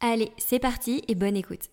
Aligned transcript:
Allez, 0.00 0.30
c'est 0.38 0.60
parti 0.60 1.02
et 1.08 1.16
bonne 1.16 1.36
écoute. 1.36 1.70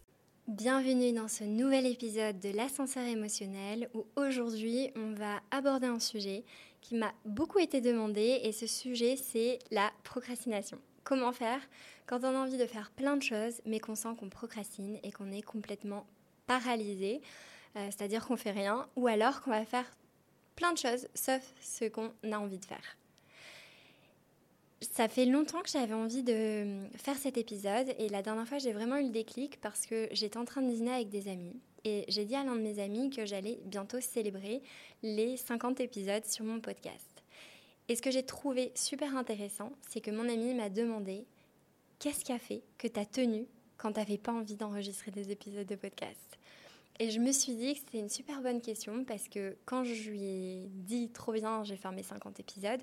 Bienvenue 0.47 1.13
dans 1.13 1.27
ce 1.27 1.43
nouvel 1.43 1.85
épisode 1.85 2.39
de 2.39 2.49
l'ascenseur 2.49 3.03
émotionnel 3.03 3.87
où 3.93 4.07
aujourd'hui 4.15 4.89
on 4.95 5.13
va 5.13 5.41
aborder 5.51 5.85
un 5.85 5.99
sujet 5.99 6.43
qui 6.81 6.95
m'a 6.95 7.13
beaucoup 7.25 7.59
été 7.59 7.81
demandé 7.81 8.39
et 8.41 8.51
ce 8.51 8.65
sujet 8.65 9.15
c'est 9.15 9.59
la 9.69 9.91
procrastination. 10.03 10.79
Comment 11.03 11.33
faire 11.33 11.61
quand 12.07 12.21
on 12.23 12.33
a 12.35 12.39
envie 12.39 12.57
de 12.57 12.65
faire 12.65 12.89
plein 12.89 13.15
de 13.15 13.21
choses 13.21 13.61
mais 13.63 13.79
qu'on 13.79 13.93
sent 13.93 14.15
qu'on 14.19 14.29
procrastine 14.29 14.97
et 15.03 15.11
qu'on 15.11 15.31
est 15.31 15.43
complètement 15.43 16.07
paralysé, 16.47 17.21
euh, 17.75 17.85
c'est-à-dire 17.91 18.25
qu'on 18.25 18.37
fait 18.37 18.49
rien 18.49 18.87
ou 18.95 19.05
alors 19.05 19.41
qu'on 19.41 19.51
va 19.51 19.65
faire 19.65 19.85
plein 20.55 20.73
de 20.73 20.79
choses 20.79 21.07
sauf 21.13 21.43
ce 21.61 21.85
qu'on 21.85 22.11
a 22.23 22.39
envie 22.39 22.57
de 22.57 22.65
faire. 22.65 22.97
Ça 24.91 25.07
fait 25.07 25.25
longtemps 25.25 25.61
que 25.61 25.69
j'avais 25.69 25.93
envie 25.93 26.23
de 26.23 26.33
euh, 26.33 26.87
faire 26.97 27.17
cet 27.17 27.37
épisode 27.37 27.87
et 27.97 28.09
la 28.09 28.21
dernière 28.21 28.47
fois 28.47 28.57
j'ai 28.57 28.73
vraiment 28.73 28.97
eu 28.97 29.03
le 29.03 29.09
déclic 29.09 29.59
parce 29.61 29.85
que 29.85 30.07
j'étais 30.11 30.37
en 30.37 30.45
train 30.45 30.61
de 30.61 30.69
dîner 30.71 30.91
avec 30.91 31.09
des 31.09 31.27
amis 31.27 31.55
et 31.83 32.03
j'ai 32.07 32.25
dit 32.25 32.35
à 32.35 32.43
l'un 32.43 32.55
de 32.55 32.61
mes 32.61 32.79
amis 32.79 33.09
que 33.09 33.25
j'allais 33.25 33.59
bientôt 33.65 34.01
célébrer 34.01 34.61
les 35.03 35.37
50 35.37 35.79
épisodes 35.79 36.25
sur 36.25 36.43
mon 36.43 36.59
podcast. 36.59 37.23
Et 37.87 37.95
ce 37.95 38.01
que 38.01 38.11
j'ai 38.11 38.23
trouvé 38.23 38.71
super 38.75 39.15
intéressant, 39.15 39.71
c'est 39.89 40.01
que 40.01 40.11
mon 40.11 40.27
ami 40.27 40.53
m'a 40.53 40.69
demandé 40.69 41.25
qu'est-ce 41.99 42.25
qui 42.25 42.31
a 42.31 42.39
fait 42.39 42.63
que 42.77 42.87
tu 42.87 42.99
as 42.99 43.05
tenu 43.05 43.45
quand 43.77 43.93
tu 43.93 43.99
n'avais 43.99 44.17
pas 44.17 44.33
envie 44.33 44.55
d'enregistrer 44.55 45.11
des 45.11 45.31
épisodes 45.31 45.67
de 45.67 45.75
podcast? 45.75 46.39
Et 46.99 47.11
je 47.11 47.19
me 47.19 47.31
suis 47.31 47.55
dit 47.55 47.73
que 47.73 47.79
c'était 47.79 47.99
une 47.99 48.09
super 48.09 48.41
bonne 48.41 48.61
question 48.61 49.03
parce 49.03 49.27
que 49.27 49.57
quand 49.65 49.83
je 49.83 50.09
lui 50.09 50.23
ai 50.23 50.69
dit 50.69 51.09
trop 51.09 51.33
bien, 51.33 51.63
j'ai 51.63 51.75
fait 51.75 51.91
mes 51.91 52.03
50 52.03 52.39
épisodes, 52.39 52.81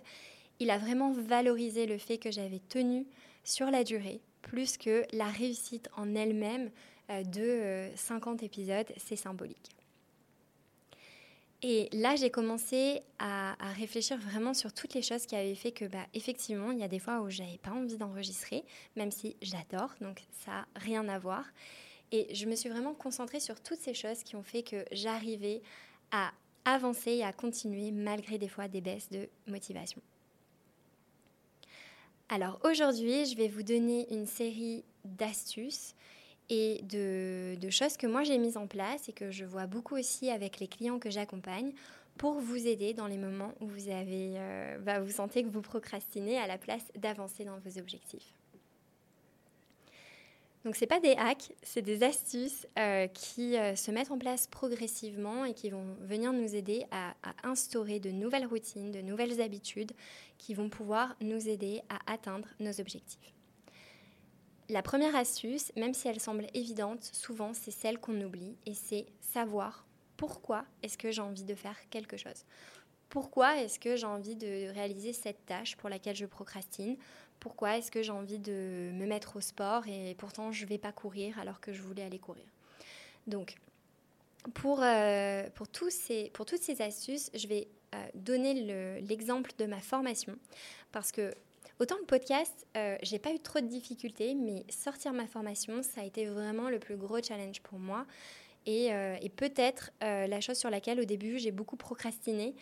il 0.63 0.71
a 0.71 0.79
vraiment 0.79 1.13
valorisé 1.13 1.87
le 1.87 1.99
fait 1.99 2.19
que 2.19 2.31
j'avais 2.31 2.61
tenu 2.61 3.07
sur 3.43 3.71
la 3.71 3.83
durée, 3.83 4.21
plus 4.43 4.77
que 4.77 5.05
la 5.13 5.27
réussite 5.27 5.89
en 5.97 6.15
elle-même 6.15 6.71
euh, 7.11 7.25
de 7.25 7.95
50 7.97 8.43
euh, 8.43 8.47
épisodes, 8.47 8.87
c'est 8.97 9.17
symbolique. 9.17 9.71
Et 11.65 11.89
là, 11.93 12.17
j'ai 12.17 12.31
commencé 12.31 13.03
à, 13.19 13.55
réfléchir 13.77 14.19
vraiment 14.19 14.55
sur 14.55 14.73
toutes 14.73 14.95
les 14.95 15.03
choses 15.03 15.27
qui 15.27 15.37
avaient 15.37 15.55
fait 15.55 15.73
que, 15.73 15.85
bah, 15.85 16.07
effectivement, 16.15 16.73
il 16.73 16.79
y 16.79 16.83
a 16.83 16.89
des 16.89 16.99
fois 16.99 17.21
où 17.21 17.31
j'avais 17.31 17.59
pas 17.59 17.71
envie 17.71 17.97
d'enregistrer, 17.97 18.65
même 18.97 19.11
si 19.11 19.37
j'adore, 19.43 19.91
donc 20.01 20.23
ça 20.45 20.51
n'a 20.51 20.67
rien 20.77 21.09
à 21.09 21.19
voir. 21.19 21.45
Et 22.11 22.33
je 22.35 22.47
me 22.47 22.55
suis 22.57 22.69
vraiment 22.69 22.95
concentrée 22.95 23.41
sur 23.41 23.61
toutes 23.61 23.81
ces 23.81 23.95
choses 23.95 24.23
qui 24.23 24.37
ont 24.37 24.43
fait 24.43 24.63
que 24.63 24.85
j'arrivais 24.93 25.63
à 26.11 26.33
avancer 26.65 27.13
et 27.13 27.25
à 27.25 27.33
continuer 27.33 27.91
malgré 27.91 28.39
des 28.39 28.49
fois 28.49 28.69
des 28.69 28.81
baisses 28.81 29.09
de 29.11 29.29
motivation. 29.47 30.03
Alors 32.29 32.59
aujourd'hui, 32.65 33.27
je 33.27 33.37
vais 33.37 33.49
vous 33.49 33.63
donner 33.63 34.13
une 34.13 34.27
série 34.27 34.85
d'astuces 35.05 35.95
et 36.49 36.83
de, 36.83 37.71
choses 37.71 37.97
que 37.97 38.07
moi 38.07 38.25
j'ai 38.25 38.39
mises 38.39 38.57
en 38.57 38.67
place 38.67 39.09
et 39.09 39.13
que 39.13 39.31
je 39.31 39.45
vois 39.45 39.67
beaucoup 39.67 39.97
aussi 39.97 40.31
avec 40.31 40.61
les 40.61 40.69
clients 40.69 40.99
que 40.99 41.11
j'accompagne 41.11 41.73
pour 42.19 42.41
vous 42.41 42.67
aider 42.67 42.93
dans 42.93 43.07
les 43.07 43.17
moments 43.17 43.55
où 43.61 43.67
vous 43.67 43.89
avez, 43.89 44.35
euh, 44.37 44.79
bah, 44.79 45.01
vous 45.01 45.11
sentez 45.11 45.43
que 45.43 45.49
vous 45.49 45.63
procrastinez 45.63 46.39
à 46.39 46.47
la 46.47 46.59
place 46.59 46.85
d'avancer 46.97 47.45
dans 47.45 47.59
vos 47.59 47.79
objectifs. 47.79 48.35
Donc 50.65 50.77
c'est 50.77 50.87
pas 50.87 51.01
des 51.01 51.15
hacks, 51.15 51.53
c'est 51.63 51.83
des 51.83 52.05
astuces 52.05 52.69
euh, 52.79 53.09
qui 53.09 53.57
euh, 53.57 53.75
se 53.75 53.91
mettent 53.91 54.13
en 54.13 54.19
place 54.19 54.47
progressivement 54.47 55.45
et 55.45 55.55
qui 55.55 55.71
vont 55.71 55.97
venir 56.01 56.33
nous 56.33 56.55
aider 56.55 56.87
à, 56.93 57.15
instaurer 57.43 57.99
de 57.99 58.11
nouvelles 58.11 58.47
routines, 58.47 58.93
de 58.93 59.01
nouvelles 59.01 59.41
habitudes 59.41 59.93
qui 60.39 60.55
vont 60.55 60.69
pouvoir 60.69 61.17
nous 61.21 61.49
aider 61.49 61.83
à 61.89 62.13
atteindre 62.13 62.49
nos 62.61 62.81
objectifs. 62.81 63.35
La 64.69 64.83
première 64.83 65.17
astuce, 65.17 65.73
même 65.77 65.95
si 65.95 66.07
elle 66.07 66.21
semble 66.21 66.47
évidente, 66.55 67.03
souvent 67.03 67.53
c'est 67.55 67.73
celle 67.73 67.99
qu'on 67.99 68.21
oublie 68.21 68.57
et 68.65 68.75
c'est 68.75 69.07
savoir 69.21 69.85
pourquoi 70.17 70.65
est-ce 70.85 70.97
que 70.97 71.11
j'ai 71.11 71.23
envie 71.23 71.43
de 71.43 71.57
faire 71.57 71.77
quelque 71.91 72.17
chose. 72.17 72.45
Pourquoi 73.13 73.59
est-ce 73.59 73.79
que 73.79 73.95
j'ai 73.95 74.07
envie 74.07 74.37
de 74.37 74.73
réaliser 74.73 75.13
cette 75.13 75.45
tâche 75.45 75.77
pour 75.77 75.91
laquelle 75.91 76.17
je 76.17 76.25
procrastine? 76.25 76.97
Pourquoi 77.41 77.77
est-ce 77.77 77.91
que 77.91 78.03
j'ai 78.03 78.11
envie 78.11 78.39
de 78.39 78.91
me 78.95 79.05
mettre 79.05 79.37
au 79.37 79.43
sport 79.43 79.87
et 79.87 80.15
pourtant 80.17 80.51
je 80.51 80.65
ne 80.65 80.69
vais 80.71 80.79
pas 80.79 80.93
courir 80.93 81.39
alors 81.39 81.61
que 81.61 81.75
je 81.75 81.83
voulais 81.83 82.05
aller 82.05 82.19
courir? 82.19 82.47
Donc, 83.27 83.57
pour, 84.55 84.81
euh, 84.83 85.47
tous 85.75 85.91
ces, 85.91 86.33
toutes 86.33 86.63
ces 86.63 86.81
astuces, 86.81 87.31
je 87.35 87.47
vais 87.49 87.69
euh, 87.95 88.03
donner 88.15 89.03
l'exemple 89.03 89.51
de 89.59 89.67
ma 89.67 89.81
formation 89.81 90.35
parce 90.91 91.13
que 91.13 91.35
autant 91.81 91.99
le 91.99 92.07
podcast, 92.07 92.67
euh, 92.79 92.97
j'ai 93.03 93.19
pas 93.19 93.35
eu 93.35 93.41
trop 93.41 93.61
de 93.61 93.67
difficultés, 93.67 94.35
mais 94.35 94.65
sortir 94.71 95.13
ma 95.13 95.27
formation, 95.27 95.83
ça 95.83 96.01
a 96.01 96.05
été 96.05 96.25
vraiment 96.25 96.71
le 96.71 96.79
plus 96.79 96.97
gros 96.97 97.23
challenge 97.23 97.61
pour 97.61 97.79
moi. 97.79 98.07
Et 98.65 98.91
peut-être 99.37 99.91
la 100.01 100.41
chose 100.41 100.57
sur 100.57 100.71
laquelle 100.71 101.01
au 101.01 101.05
début 101.05 101.37
j'ai 101.41 101.51
beaucoup 101.51 101.77
procrastiné, 101.77 102.55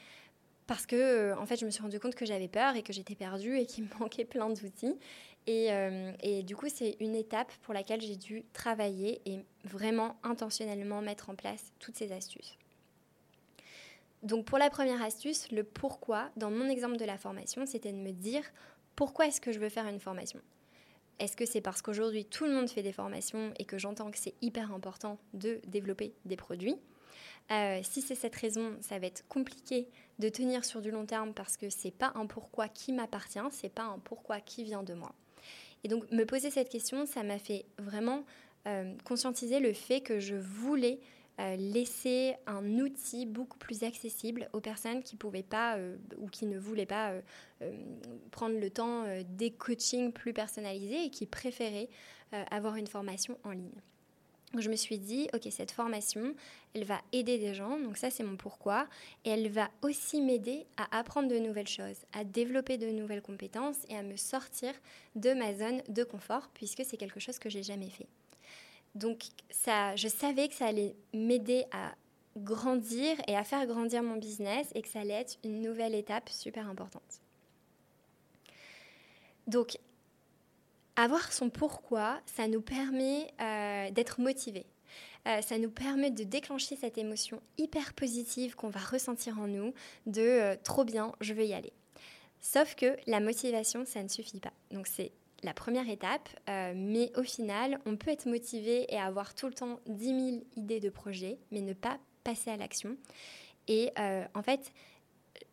parce 0.71 0.87
que 0.87 0.95
euh, 0.95 1.37
en 1.37 1.47
fait 1.47 1.57
je 1.57 1.67
me 1.67 1.71
suis 1.71 1.83
rendu 1.83 1.99
compte 1.99 2.15
que 2.15 2.25
j'avais 2.25 2.47
peur 2.47 2.77
et 2.77 2.85
que 2.85 2.93
j'étais 2.93 3.17
perdue 3.17 3.59
et 3.59 3.67
qu'il 3.67 3.83
me 3.93 3.99
manquait 3.99 4.25
plein 4.25 4.49
d'outils. 4.49 4.95
Et, 5.49 5.73
euh, 5.73 6.13
et, 6.21 6.45
du 6.45 6.55
coup 6.55 6.69
c'est 6.69 6.97
une 7.01 7.17
étape 7.17 7.51
pour 7.63 7.75
laquelle 7.75 8.01
j'ai 8.01 8.15
dû 8.15 8.45
travailler 8.53 9.21
et 9.27 9.41
vraiment 9.65 10.17
intentionnellement 10.23 11.03
mettre 11.03 11.29
en 11.29 11.35
place 11.35 11.73
toutes 11.81 11.97
ces 11.97 12.13
astuces. 12.13 12.57
Donc 14.23 14.45
pour 14.45 14.59
la 14.59 14.71
première 14.71 15.03
astuce, 15.03 15.51
le 15.51 15.65
pourquoi, 15.65 16.31
dans 16.37 16.53
mon 16.53 16.69
exemple 16.69 16.99
de 16.99 17.05
la 17.05 17.19
formation, 17.19 17.67
c'était 17.67 17.91
de 17.91 17.99
me 17.99 18.13
dire 18.13 18.45
pourquoi 18.95 19.27
est-ce 19.27 19.41
que 19.41 19.51
je 19.51 19.59
veux 19.59 19.71
faire 19.71 19.89
une 19.89 19.99
formation? 19.99 20.39
Est-ce 21.19 21.37
que 21.37 21.47
c'est 21.47 21.63
parce 21.63 21.83
qu'aujourd'hui 21.83 22.27
tout 22.27 22.45
le 22.45 22.53
monde 22.53 22.71
fait 22.71 22.85
des 22.85 22.93
formations 22.93 23.53
et 23.59 23.65
que 23.65 23.77
j'entends 23.77 24.13
que 24.13 24.19
c'est 24.19 24.35
hyper 24.41 24.73
important 24.73 25.19
de 25.35 25.61
développer 25.67 26.15
des 26.27 26.37
produits? 26.37 26.77
Euh, 27.51 27.81
si 27.83 28.01
c'est 28.01 28.15
cette 28.15 28.37
raison, 28.37 28.77
ça 28.81 28.99
va 28.99 29.07
être 29.07 29.27
compliqué 29.29 29.89
de 30.19 30.29
tenir 30.29 30.65
sur 30.65 30.81
du 30.81 30.91
long 30.91 31.05
terme 31.05 31.35
parce 31.35 31.57
que 31.57 31.69
c'est 31.69 31.91
pas 31.91 32.13
un 32.15 32.27
pourquoi 32.27 32.69
qui 32.69 32.93
m'appartient, 32.93 33.41
c'est 33.51 33.73
pas 33.73 33.85
un 33.85 33.99
pourquoi 33.99 34.41
qui 34.41 34.63
vient 34.63 34.85
de 34.85 34.95
moi. 34.95 35.15
Et 35.83 35.89
donc 35.89 36.11
me 36.13 36.25
poser 36.25 36.51
cette 36.51 36.69
question, 36.69 37.07
ça 37.07 37.23
m'a 37.23 37.39
fait 37.39 37.65
vraiment 37.79 38.25
euh, 38.69 38.95
conscientiser 39.05 39.59
le 39.59 39.73
fait 39.73 40.01
que 40.01 40.21
je 40.21 40.37
voulais 40.37 41.01
euh, 41.41 41.57
laisser 41.57 42.37
un 42.47 42.79
outil 42.79 43.27
beaucoup 43.27 43.59
plus 43.59 43.83
accessible 43.83 44.49
aux 44.53 44.61
personnes 44.61 45.03
qui 45.03 45.17
pouvaient 45.17 45.43
pas 45.43 45.77
ou 46.19 46.29
qui 46.29 46.47
ne 46.47 46.59
voulaient 46.59 46.87
pas 46.87 47.15
prendre 48.31 48.59
le 48.59 48.71
temps 48.71 49.07
des 49.31 49.51
coachings 49.51 50.13
plus 50.13 50.33
personnalisés 50.33 51.07
et 51.07 51.11
qui 51.11 51.27
préféraient 51.27 51.89
avoir 52.51 52.77
une 52.77 52.87
formation 52.87 53.39
en 53.43 53.51
ligne 53.51 53.81
je 54.59 54.69
me 54.69 54.77
suis 54.77 54.99
dit, 54.99 55.29
ok, 55.33 55.47
cette 55.51 55.71
formation, 55.71 56.35
elle 56.75 56.85
va 56.85 57.01
aider 57.13 57.39
des 57.39 57.55
gens, 57.55 57.79
donc 57.79 57.97
ça 57.97 58.11
c'est 58.11 58.25
mon 58.25 58.37
pourquoi, 58.37 58.89
et 59.25 59.31
elle 59.31 59.49
va 59.49 59.71
aussi 59.83 60.21
m'aider 60.21 60.67
à 60.77 60.99
apprendre 60.99 61.29
de 61.29 61.39
nouvelles 61.39 61.69
choses, 61.69 61.99
à 62.13 62.25
développer 62.25 62.79
de 62.79 62.89
nouvelles 62.89 63.23
compétences 63.23 63.79
et 63.89 63.97
à 63.97 64.03
me 64.03 64.17
sortir 64.17 64.73
de 65.15 65.33
ma 65.33 65.55
zone 65.55 65.83
de 65.89 66.03
confort, 66.03 66.49
puisque 66.55 66.85
c'est 66.85 66.97
quelque 66.97 67.21
chose 67.21 67.39
que 67.39 67.49
j'ai 67.49 67.63
jamais 67.63 67.91
fait. 67.91 68.07
Donc 68.95 69.23
ça, 69.51 69.95
je 69.95 70.09
savais 70.09 70.49
que 70.49 70.55
ça 70.55 70.67
allait 70.67 70.97
m'aider 71.15 71.65
à 71.71 71.95
grandir 72.37 73.17
et 73.29 73.37
à 73.37 73.45
faire 73.45 73.67
grandir 73.67 74.03
mon 74.03 74.17
business 74.17 74.69
et 74.75 74.83
que 74.83 74.89
ça 74.89 75.01
allait 75.01 75.15
être 75.15 75.39
une 75.45 75.63
nouvelle 75.63 75.95
étape 75.95 76.29
super 76.29 76.69
importante. 76.69 77.21
Donc 79.47 79.79
avoir 80.97 81.33
son 81.33 81.51
pourquoi, 81.51 82.21
ça 82.27 82.49
nous 82.49 82.61
permet 82.61 83.33
euh, 83.41 83.91
d'être 83.91 84.21
motivé. 84.21 84.67
Euh, 85.29 85.43
ça 85.43 85.59
nous 85.59 85.71
permet 85.71 86.11
de 86.11 86.25
déclencher 86.25 86.77
cette 86.77 86.99
émotion 86.99 87.41
hyper 87.59 87.93
positive 87.93 88.55
qu'on 88.55 88.71
va 88.71 88.81
ressentir 88.81 89.39
en 89.39 89.47
nous 89.47 89.75
de 90.07 90.23
euh, 90.23 90.57
trop 90.63 90.85
bien, 90.85 91.13
je 91.21 91.35
veux 91.35 91.45
y 91.45 91.53
aller. 91.53 91.73
Sauf 92.41 92.75
que 92.75 92.97
la 93.07 93.21
motivation, 93.21 93.85
ça 93.85 94.03
ne 94.03 94.09
suffit 94.09 94.41
pas. 94.41 94.53
Donc 94.71 94.87
c'est 94.87 95.13
la 95.43 95.55
première 95.55 95.89
étape, 95.89 96.29
mais 96.75 97.11
au 97.17 97.23
final, 97.23 97.81
on 97.87 97.97
peut 97.97 98.11
être 98.11 98.27
motivé 98.27 98.85
et 98.93 98.99
avoir 98.99 99.35
tout 99.35 99.47
le 99.47 99.55
temps 99.55 99.81
10 99.87 100.05
000 100.05 100.19
idées 100.57 100.81
de 100.81 100.91
projets, 100.91 101.39
mais 101.51 101.63
ne 101.63 101.73
pas 101.73 101.99
passer 102.25 102.51
à 102.51 102.59
l'action. 102.59 102.97
Et 103.67 103.91
en 103.97 104.43
fait, 104.43 104.73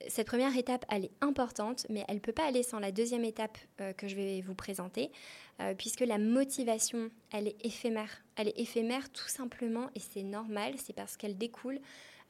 cette 0.07 0.27
première 0.27 0.55
étape, 0.55 0.85
elle 0.89 1.05
est 1.05 1.11
importante, 1.21 1.85
mais 1.89 2.05
elle 2.07 2.15
ne 2.15 2.21
peut 2.21 2.31
pas 2.31 2.47
aller 2.47 2.63
sans 2.63 2.79
la 2.79 2.91
deuxième 2.91 3.25
étape 3.25 3.57
euh, 3.81 3.93
que 3.93 4.07
je 4.07 4.15
vais 4.15 4.41
vous 4.41 4.53
présenter, 4.53 5.11
euh, 5.59 5.73
puisque 5.75 6.01
la 6.01 6.17
motivation, 6.17 7.09
elle 7.31 7.47
est 7.47 7.65
éphémère. 7.65 8.23
Elle 8.35 8.49
est 8.49 8.59
éphémère 8.59 9.09
tout 9.11 9.27
simplement, 9.27 9.89
et 9.95 9.99
c'est 9.99 10.23
normal, 10.23 10.75
c'est 10.77 10.93
parce 10.93 11.17
qu'elle 11.17 11.37
découle 11.37 11.79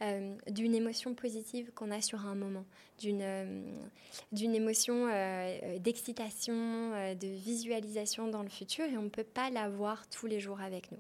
euh, 0.01 0.35
d'une 0.49 0.75
émotion 0.75 1.13
positive 1.13 1.71
qu'on 1.73 1.91
a 1.91 2.01
sur 2.01 2.25
un 2.25 2.35
moment, 2.35 2.65
d'une 3.01 3.21
émotion 4.41 5.07
d'excitation, 5.79 7.15
de 7.15 7.27
visualisation 7.27 8.27
dans 8.27 8.43
le 8.43 8.49
futur, 8.49 8.85
et 8.85 8.97
on 8.97 9.03
ne 9.03 9.09
peut 9.09 9.23
pas 9.23 9.49
l'avoir 9.49 10.07
tous 10.09 10.27
les 10.27 10.39
jours 10.39 10.61
avec 10.61 10.91
nous. 10.91 10.99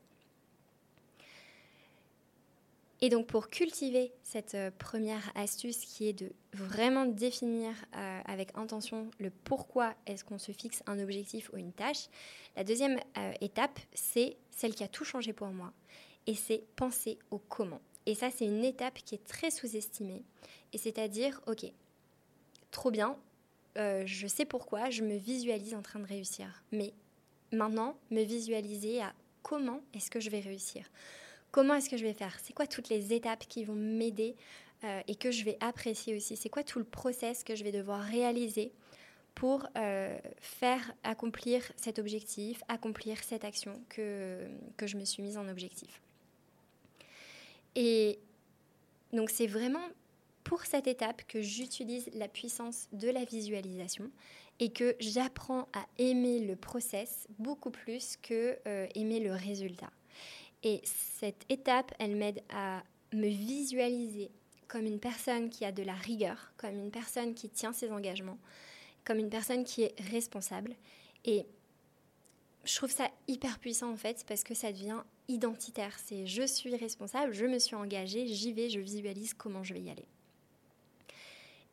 Et 2.99 3.09
donc 3.09 3.27
pour 3.27 3.49
cultiver 3.49 4.11
cette 4.23 4.55
euh, 4.55 4.71
première 4.77 5.31
astuce 5.35 5.77
qui 5.77 6.07
est 6.07 6.13
de 6.13 6.31
vraiment 6.53 7.05
définir 7.05 7.71
euh, 7.95 8.21
avec 8.25 8.57
intention 8.57 9.11
le 9.19 9.29
pourquoi 9.29 9.93
est-ce 10.07 10.23
qu'on 10.23 10.39
se 10.39 10.51
fixe 10.51 10.81
un 10.87 10.99
objectif 10.99 11.51
ou 11.53 11.57
une 11.57 11.73
tâche, 11.73 12.07
la 12.55 12.63
deuxième 12.63 12.99
euh, 13.17 13.33
étape, 13.39 13.79
c'est 13.93 14.37
celle 14.49 14.73
qui 14.73 14.83
a 14.83 14.87
tout 14.87 15.05
changé 15.05 15.31
pour 15.31 15.49
moi. 15.49 15.71
Et 16.25 16.33
c'est 16.33 16.63
penser 16.75 17.19
au 17.29 17.37
comment. 17.37 17.81
Et 18.07 18.15
ça, 18.15 18.29
c'est 18.31 18.45
une 18.45 18.65
étape 18.65 18.95
qui 19.05 19.15
est 19.15 19.25
très 19.25 19.51
sous-estimée. 19.51 20.23
Et 20.73 20.77
c'est-à-dire, 20.77 21.39
ok, 21.45 21.71
trop 22.71 22.91
bien, 22.91 23.17
je 23.75 24.27
sais 24.27 24.45
pourquoi, 24.45 24.89
je 24.89 25.03
me 25.03 25.15
visualise 25.15 25.73
en 25.75 25.81
train 25.81 25.99
de 25.99 26.07
réussir. 26.07 26.63
Mais 26.71 26.93
maintenant, 27.51 27.97
me 28.11 28.23
visualiser 28.23 29.01
à 29.01 29.13
comment 29.41 29.81
est-ce 29.93 30.09
que 30.09 30.19
je 30.19 30.29
vais 30.29 30.39
réussir? 30.39 30.89
Comment 31.51 31.75
est-ce 31.75 31.89
que 31.89 31.97
je 31.97 32.03
vais 32.03 32.13
faire? 32.13 32.37
C'est 32.43 32.53
quoi 32.53 32.67
toutes 32.67 32.89
les 32.89 33.13
étapes 33.13 33.45
qui 33.47 33.63
vont 33.63 33.75
m'aider 33.75 34.35
euh, 34.83 35.01
et 35.07 35.15
que 35.15 35.31
je 35.31 35.43
vais 35.43 35.57
apprécier 35.59 36.15
aussi? 36.15 36.35
C'est 36.35 36.49
quoi 36.49 36.63
tout 36.63 36.79
le 36.79 36.85
process 36.85 37.43
que 37.43 37.55
je 37.55 37.63
vais 37.63 37.71
devoir 37.71 38.01
réaliser 38.01 38.71
pour 39.35 39.67
euh, 39.77 40.17
faire 40.39 40.93
accomplir 41.03 41.61
cet 41.75 41.99
objectif, 41.99 42.63
accomplir 42.67 43.23
cette 43.23 43.43
action 43.43 43.81
que, 43.89 44.47
je 44.83 44.97
me 44.97 45.05
suis 45.05 45.21
mise 45.23 45.37
en 45.37 45.47
objectif? 45.47 46.01
Et 47.75 48.19
donc 49.13 49.29
c'est 49.29 49.47
vraiment 49.47 49.87
pour 50.43 50.65
cette 50.65 50.87
étape 50.87 51.23
que 51.27 51.41
j'utilise 51.41 52.09
la 52.13 52.27
puissance 52.27 52.87
de 52.93 53.09
la 53.09 53.25
visualisation 53.25 54.09
et 54.59 54.69
que 54.69 54.95
j'apprends 54.99 55.67
à 55.73 55.85
aimer 55.99 56.39
le 56.39 56.55
process 56.55 57.27
beaucoup 57.37 57.69
plus 57.69 58.17
que 58.17 58.57
euh, 58.65 58.87
aimer 58.95 59.19
le 59.19 59.33
résultat. 59.33 59.91
Et 60.67 60.81
cette 60.83 61.45
étape, 61.47 61.93
elle 61.97 62.17
m'aide 62.17 62.43
à 62.49 62.83
me 63.13 63.29
visualiser 63.29 64.29
comme 64.67 64.85
une 64.85 64.99
personne 64.99 65.49
qui 65.49 65.63
a 65.63 65.71
de 65.71 65.81
la 65.81 65.93
rigueur, 65.93 66.51
comme 66.57 66.75
une 66.75 66.91
personne 66.91 67.33
qui 67.33 67.47
tient 67.47 67.71
ses 67.71 67.89
engagements, 67.89 68.37
comme 69.05 69.17
une 69.17 69.29
personne 69.29 69.63
qui 69.63 69.83
est 69.83 69.97
responsable. 70.11 70.75
Et 71.23 71.45
je 72.65 72.75
trouve 72.75 72.91
ça 72.91 73.09
hyper 73.29 73.59
puissant 73.59 73.93
en 73.93 73.95
fait 73.95 74.25
parce 74.27 74.43
que 74.43 74.53
ça 74.53 74.73
devient 74.73 75.03
identitaire. 75.29 75.97
C'est 75.99 76.27
je 76.27 76.43
suis 76.43 76.75
responsable, 76.75 77.31
je 77.31 77.45
me 77.45 77.59
suis 77.59 77.77
engagée, 77.77 78.27
j'y 78.27 78.51
vais, 78.51 78.69
je 78.69 78.81
visualise 78.81 79.33
comment 79.33 79.63
je 79.63 79.73
vais 79.73 79.79
y 79.79 79.89
aller. 79.89 80.05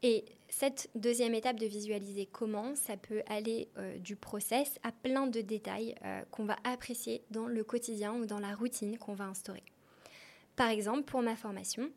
Et 0.07 0.27
cette 0.51 0.91
deuxième 0.95 1.33
étape 1.33 1.59
de 1.59 1.65
visualiser 1.65 2.27
comment, 2.27 2.75
ça 2.75 2.99
peut 2.99 3.23
aller 3.27 3.69
euh, 3.79 3.97
du 3.97 4.17
process 4.17 4.79
à 4.83 4.93
plein 4.93 5.27
de 5.27 5.41
détails 5.41 5.95
euh, 6.05 6.21
qu'on 6.31 6.45
va 6.45 6.59
apprécier 6.63 7.25
dans 7.31 7.47
le 7.47 7.65
quotidien 7.65 8.13
ou 8.13 8.27
dans 8.27 8.39
la 8.39 8.55
routine 8.55 8.99
qu'on 8.99 9.15
va 9.15 9.25
instaurer. 9.25 9.63
Par 10.57 10.69
exemple, 10.69 11.05
pour 11.05 11.23
ma 11.23 11.37
formation, 11.37 11.91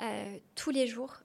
euh, 0.00 0.36
tous 0.56 0.70
les 0.70 0.88
jours, 0.88 1.20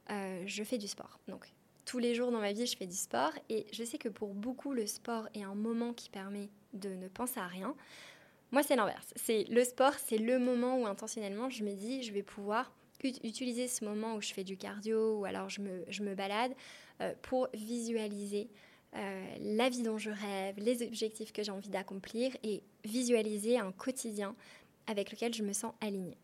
je 0.45 0.63
fais 0.63 0.77
du 0.77 0.87
sport. 0.87 1.19
Donc, 1.27 1.51
tous 1.83 1.97
les 1.97 2.13
jours 2.13 2.31
dans 2.31 2.41
ma 2.41 2.53
vie, 2.53 2.67
je 2.67 2.77
fais 2.77 2.85
du 2.85 2.95
sport 2.95 3.31
et 3.49 3.65
je 3.73 3.83
sais 3.83 3.97
que 3.97 4.07
pour 4.07 4.35
beaucoup, 4.35 4.71
le 4.71 4.85
sport 4.85 5.27
est 5.33 5.41
un 5.41 5.55
moment 5.55 5.93
qui 5.93 6.11
permet 6.11 6.49
de 6.73 6.89
ne 6.89 7.07
penser 7.07 7.39
à 7.39 7.47
rien. 7.47 7.75
Moi, 8.51 8.61
c'est 8.61 8.75
l'inverse. 8.75 9.13
C'est 9.15 9.45
le 9.49 9.63
sport, 9.63 9.93
c'est 9.95 10.19
le 10.19 10.37
moment 10.37 10.79
où 10.79 10.85
intentionnellement, 10.85 11.49
je 11.49 11.63
me 11.63 11.73
dis, 11.73 12.03
je 12.03 12.13
vais 12.13 12.21
pouvoir 12.21 12.71
utiliser 13.03 13.67
ce 13.67 13.85
moment 13.85 14.15
où 14.15 14.21
je 14.21 14.33
fais 14.33 14.43
du 14.43 14.57
cardio 14.57 15.19
ou 15.19 15.25
alors 15.25 15.49
je 15.49 15.61
me, 15.61 16.15
balade 16.15 16.53
euh, 17.01 17.13
pour 17.21 17.49
visualiser 17.53 18.49
euh, 18.95 19.35
la 19.39 19.69
vie 19.69 19.83
dont 19.83 19.97
je 19.97 20.09
rêve, 20.09 20.55
les 20.57 20.83
objectifs 20.83 21.31
que 21.31 21.43
j'ai 21.43 21.51
envie 21.51 21.69
d'accomplir 21.69 22.35
et 22.43 22.63
visualiser 22.83 23.57
un 23.57 23.71
quotidien 23.71 24.35
avec 24.87 25.11
lequel 25.11 25.33
je 25.33 25.43
me 25.43 25.53
sens 25.53 25.73
alignée. 25.81 26.17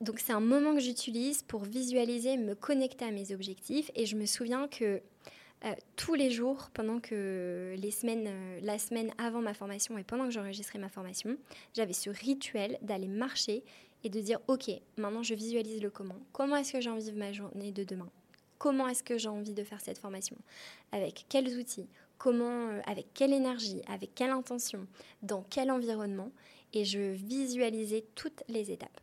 Donc 0.00 0.18
c'est 0.18 0.32
un 0.32 0.40
moment 0.40 0.74
que 0.74 0.80
j'utilise 0.80 1.42
pour 1.42 1.64
visualiser, 1.64 2.36
me 2.36 2.54
connecter 2.54 3.04
à 3.04 3.10
mes 3.10 3.32
objectifs 3.32 3.90
et 3.94 4.06
je 4.06 4.16
me 4.16 4.26
souviens 4.26 4.68
que 4.68 5.00
euh, 5.64 5.72
tous 5.96 6.14
les 6.14 6.30
jours, 6.30 6.68
pendant 6.74 7.00
que 7.00 7.74
les 7.78 7.90
semaines, 7.90 8.28
la 8.60 8.78
semaine 8.78 9.12
avant 9.16 9.40
ma 9.40 9.54
formation 9.54 9.96
et 9.96 10.04
pendant 10.04 10.26
que 10.26 10.30
j'enregistrais 10.30 10.78
ma 10.78 10.90
formation, 10.90 11.38
j'avais 11.74 11.94
ce 11.94 12.10
rituel 12.10 12.78
d'aller 12.82 13.08
marcher 13.08 13.64
et 14.04 14.10
de 14.10 14.20
dire 14.20 14.38
ok, 14.46 14.70
maintenant 14.96 15.22
je 15.22 15.34
visualise 15.34 15.82
le 15.82 15.90
comment. 15.90 16.18
Comment 16.32 16.56
est-ce 16.56 16.72
que 16.72 16.80
j'ai 16.80 16.90
envie 16.90 17.10
de 17.10 17.18
ma 17.18 17.32
journée 17.32 17.72
de 17.72 17.82
demain? 17.82 18.10
Comment 18.58 18.88
est-ce 18.88 19.02
que 19.02 19.18
j'ai 19.18 19.28
envie 19.28 19.54
de 19.54 19.64
faire 19.64 19.80
cette 19.80 19.98
formation? 19.98 20.36
Avec 20.92 21.26
quels 21.28 21.58
outils? 21.58 21.88
Comment 22.18 22.68
euh, 22.68 22.80
Avec 22.86 23.06
quelle 23.14 23.32
énergie? 23.32 23.82
Avec 23.88 24.14
quelle 24.14 24.30
intention? 24.30 24.86
Dans 25.22 25.44
quel 25.50 25.70
environnement? 25.70 26.30
Et 26.72 26.84
je 26.84 27.00
visualisais 27.00 28.04
toutes 28.14 28.42
les 28.48 28.70
étapes. 28.70 29.00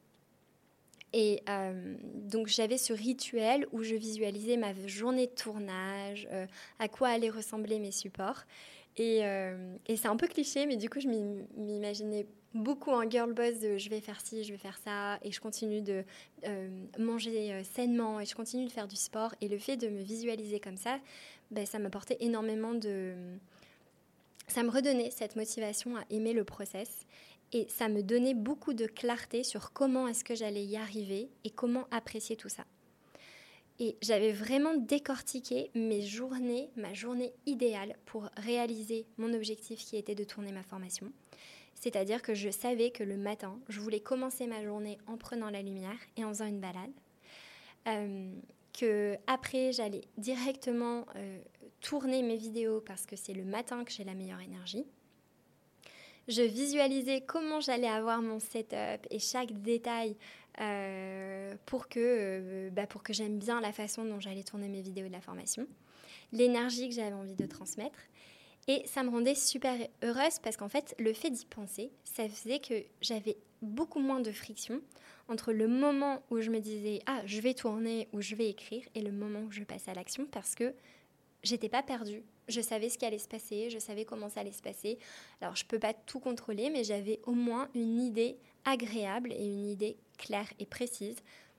Et 1.13 1.43
euh, 1.49 1.95
donc 2.15 2.47
j'avais 2.47 2.77
ce 2.77 2.93
rituel 2.93 3.67
où 3.71 3.83
je 3.83 3.95
visualisais 3.95 4.55
ma 4.55 4.73
journée 4.87 5.27
de 5.27 5.31
tournage, 5.31 6.27
euh, 6.31 6.47
à 6.79 6.87
quoi 6.87 7.09
allaient 7.09 7.29
ressembler 7.29 7.79
mes 7.79 7.91
supports. 7.91 8.43
Et, 8.97 9.21
et 9.87 9.95
c'est 9.95 10.07
un 10.07 10.17
peu 10.17 10.27
cliché, 10.27 10.65
mais 10.65 10.75
du 10.75 10.89
coup 10.89 10.99
je 10.99 11.07
m'imaginais 11.07 12.25
beaucoup 12.53 12.91
en 12.91 13.09
girl 13.09 13.33
boss 13.33 13.59
de 13.59 13.77
je 13.77 13.89
vais 13.89 14.01
faire 14.01 14.19
ci, 14.21 14.43
je 14.43 14.51
vais 14.51 14.57
faire 14.57 14.77
ça, 14.77 15.19
et 15.23 15.31
je 15.31 15.39
continue 15.39 15.81
de 15.81 16.03
euh, 16.45 16.69
manger 16.99 17.53
euh, 17.53 17.63
sainement, 17.63 18.19
et 18.19 18.25
je 18.25 18.35
continue 18.35 18.65
de 18.65 18.71
faire 18.71 18.87
du 18.87 18.95
sport. 18.95 19.33
Et 19.41 19.47
le 19.47 19.57
fait 19.57 19.77
de 19.77 19.87
me 19.87 20.01
visualiser 20.01 20.59
comme 20.59 20.77
ça, 20.77 20.99
ben, 21.51 21.65
ça 21.65 21.79
m'apportait 21.79 22.17
énormément 22.19 22.73
de... 22.73 23.13
Ça 24.47 24.63
me 24.63 24.69
redonnait 24.69 25.11
cette 25.11 25.35
motivation 25.35 25.95
à 25.95 26.03
aimer 26.09 26.33
le 26.33 26.43
process. 26.43 27.05
Et 27.53 27.67
ça 27.69 27.89
me 27.89 28.01
donnait 28.01 28.33
beaucoup 28.33 28.73
de 28.73 28.85
clarté 28.85 29.43
sur 29.43 29.71
comment 29.71 30.07
est-ce 30.07 30.23
que 30.23 30.35
j'allais 30.35 30.63
y 30.63 30.77
arriver 30.77 31.29
et 31.43 31.49
comment 31.49 31.85
apprécier 31.91 32.35
tout 32.35 32.49
ça. 32.49 32.65
Et 33.79 33.97
j'avais 34.01 34.31
vraiment 34.31 34.75
décortiqué 34.75 35.71
mes 35.73 36.01
journées, 36.01 36.69
ma 36.75 36.93
journée 36.93 37.33
idéale 37.45 37.95
pour 38.05 38.29
réaliser 38.37 39.07
mon 39.17 39.33
objectif 39.33 39.79
qui 39.79 39.97
était 39.97 40.15
de 40.15 40.23
tourner 40.23 40.51
ma 40.51 40.63
formation. 40.63 41.11
C'est-à-dire 41.75 42.21
que 42.21 42.35
je 42.35 42.49
savais 42.49 42.91
que 42.91 43.03
le 43.03 43.17
matin, 43.17 43.59
je 43.69 43.79
voulais 43.79 44.01
commencer 44.01 44.45
ma 44.45 44.63
journée 44.63 44.99
en 45.07 45.17
prenant 45.17 45.49
la 45.49 45.63
lumière 45.63 45.97
et 46.15 46.23
en 46.23 46.29
faisant 46.29 46.45
une 46.45 46.59
balade. 46.59 46.91
Euh, 47.87 48.31
que 48.77 49.17
après, 49.27 49.71
j'allais 49.71 50.03
directement 50.17 51.05
euh, 51.15 51.39
tourner 51.81 52.21
mes 52.21 52.37
vidéos 52.37 52.81
parce 52.81 53.05
que 53.05 53.15
c'est 53.15 53.33
le 53.33 53.43
matin 53.43 53.83
que 53.83 53.91
j'ai 53.91 54.03
la 54.03 54.13
meilleure 54.13 54.41
énergie. 54.41 54.85
Je 56.27 56.43
visualisais 56.43 57.21
comment 57.21 57.59
j'allais 57.59 57.87
avoir 57.87 58.21
mon 58.21 58.39
setup 58.39 59.05
et 59.09 59.19
chaque 59.19 59.51
détail 59.61 60.15
euh, 60.59 61.55
pour 61.65 61.87
que, 61.87 62.69
bah 62.71 62.85
pour 62.85 63.03
que 63.03 63.13
j'aime 63.13 63.39
bien 63.39 63.59
la 63.61 63.71
façon 63.71 64.05
dont 64.05 64.19
j'allais 64.19 64.43
tourner 64.43 64.67
mes 64.67 64.81
vidéos 64.81 65.07
de 65.07 65.11
la 65.11 65.21
formation, 65.21 65.67
l'énergie 66.31 66.89
que 66.89 66.95
j'avais 66.95 67.13
envie 67.13 67.35
de 67.35 67.45
transmettre 67.45 67.99
et 68.67 68.83
ça 68.85 69.03
me 69.03 69.09
rendait 69.09 69.35
super 69.35 69.75
heureuse 70.03 70.39
parce 70.43 70.57
qu'en 70.57 70.69
fait, 70.69 70.95
le 70.99 71.13
fait 71.13 71.31
d'y 71.31 71.45
penser, 71.45 71.91
ça 72.03 72.29
faisait 72.29 72.59
que 72.59 72.83
j'avais 73.01 73.37
beaucoup 73.61 73.99
moins 73.99 74.19
de 74.19 74.31
friction 74.31 74.81
entre 75.27 75.53
le 75.53 75.67
moment 75.67 76.21
où 76.29 76.41
je 76.41 76.49
me 76.49 76.59
disais 76.59 77.01
ah 77.05 77.21
je 77.25 77.39
vais 77.41 77.53
tourner 77.53 78.07
ou 78.13 78.21
je 78.21 78.35
vais 78.35 78.49
écrire 78.49 78.83
et 78.95 79.01
le 79.01 79.11
moment 79.11 79.41
où 79.41 79.51
je 79.51 79.63
passe 79.63 79.87
à 79.87 79.93
l'action 79.93 80.25
parce 80.31 80.55
que 80.55 80.73
j'étais 81.43 81.69
pas 81.69 81.83
perdue. 81.83 82.23
Je 82.47 82.61
savais 82.61 82.89
ce 82.89 82.97
qui 82.97 83.05
allait 83.05 83.17
se 83.17 83.27
passer, 83.27 83.69
je 83.69 83.79
savais 83.79 84.05
comment 84.05 84.29
ça 84.29 84.41
allait 84.41 84.51
se 84.51 84.61
passer. 84.61 84.97
Alors 85.41 85.55
je 85.55 85.65
peux 85.65 85.79
pas 85.79 85.93
tout 85.93 86.19
contrôler, 86.19 86.69
mais 86.69 86.83
j'avais 86.83 87.19
au 87.25 87.33
moins 87.33 87.69
une 87.75 87.99
idée 88.01 88.37
agréable 88.65 89.31
et 89.31 89.45
une 89.45 89.67
idée 89.67 89.97
claire 90.17 90.51
et 90.59 90.65
précise 90.65 91.17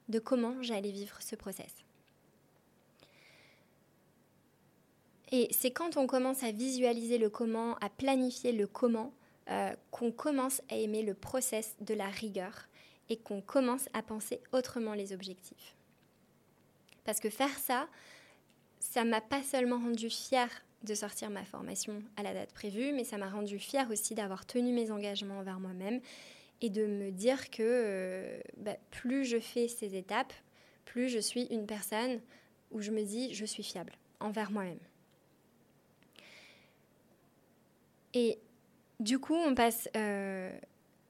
de 0.08 0.18
comment 0.18 0.60
j'allais 0.62 0.90
vivre 0.90 1.16
ce 1.20 1.36
process. 1.36 1.72
Et 5.30 5.48
c'est 5.50 5.70
quand 5.70 5.96
on 5.96 6.06
commence 6.06 6.42
à 6.42 6.52
visualiser 6.52 7.16
le 7.16 7.30
comment, 7.30 7.76
à 7.76 7.88
planifier 7.88 8.52
le 8.52 8.66
comment, 8.66 9.14
euh, 9.48 9.74
qu'on 9.90 10.12
commence 10.12 10.60
à 10.70 10.76
aimer 10.76 11.02
le 11.02 11.14
process 11.14 11.74
de 11.80 11.94
la 11.94 12.08
rigueur 12.08 12.68
et 13.08 13.16
qu'on 13.16 13.40
commence 13.40 13.88
à 13.94 14.02
penser 14.02 14.40
autrement 14.52 14.92
les 14.92 15.12
objectifs. 15.12 15.74
Parce 17.04 17.18
que 17.18 17.30
faire 17.30 17.58
ça, 17.58 17.88
ça 18.78 19.04
m'a 19.04 19.20
pas 19.20 19.42
seulement 19.42 19.78
rendu 19.78 20.10
fière 20.10 20.62
de 20.84 20.94
sortir 20.94 21.30
ma 21.30 21.44
formation 21.44 22.02
à 22.16 22.22
la 22.22 22.34
date 22.34 22.52
prévue, 22.52 22.92
mais 22.92 23.04
ça 23.04 23.18
m'a 23.18 23.28
rendu 23.28 23.58
fière 23.58 23.90
aussi 23.90 24.14
d'avoir 24.14 24.46
tenu 24.46 24.72
mes 24.72 24.90
engagements 24.90 25.38
envers 25.38 25.60
moi-même 25.60 26.00
et 26.60 26.70
de 26.70 26.86
me 26.86 27.10
dire 27.10 27.50
que 27.50 27.62
euh, 27.62 28.40
bah, 28.56 28.76
plus 28.90 29.24
je 29.24 29.38
fais 29.38 29.68
ces 29.68 29.96
étapes, 29.96 30.32
plus 30.84 31.08
je 31.08 31.18
suis 31.18 31.44
une 31.46 31.66
personne 31.66 32.20
où 32.70 32.80
je 32.80 32.90
me 32.90 33.02
dis 33.02 33.34
je 33.34 33.44
suis 33.44 33.62
fiable 33.62 33.92
envers 34.20 34.50
moi-même. 34.50 34.78
Et 38.14 38.38
du 39.00 39.18
coup, 39.18 39.34
on 39.34 39.54
passe 39.54 39.88
euh, 39.96 40.50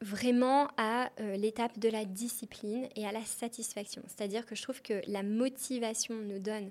vraiment 0.00 0.68
à 0.76 1.10
euh, 1.20 1.36
l'étape 1.36 1.78
de 1.78 1.88
la 1.88 2.04
discipline 2.04 2.88
et 2.96 3.06
à 3.06 3.12
la 3.12 3.22
satisfaction. 3.22 4.02
C'est-à-dire 4.06 4.46
que 4.46 4.54
je 4.54 4.62
trouve 4.62 4.82
que 4.82 5.02
la 5.06 5.22
motivation 5.22 6.14
nous 6.14 6.38
donne 6.38 6.70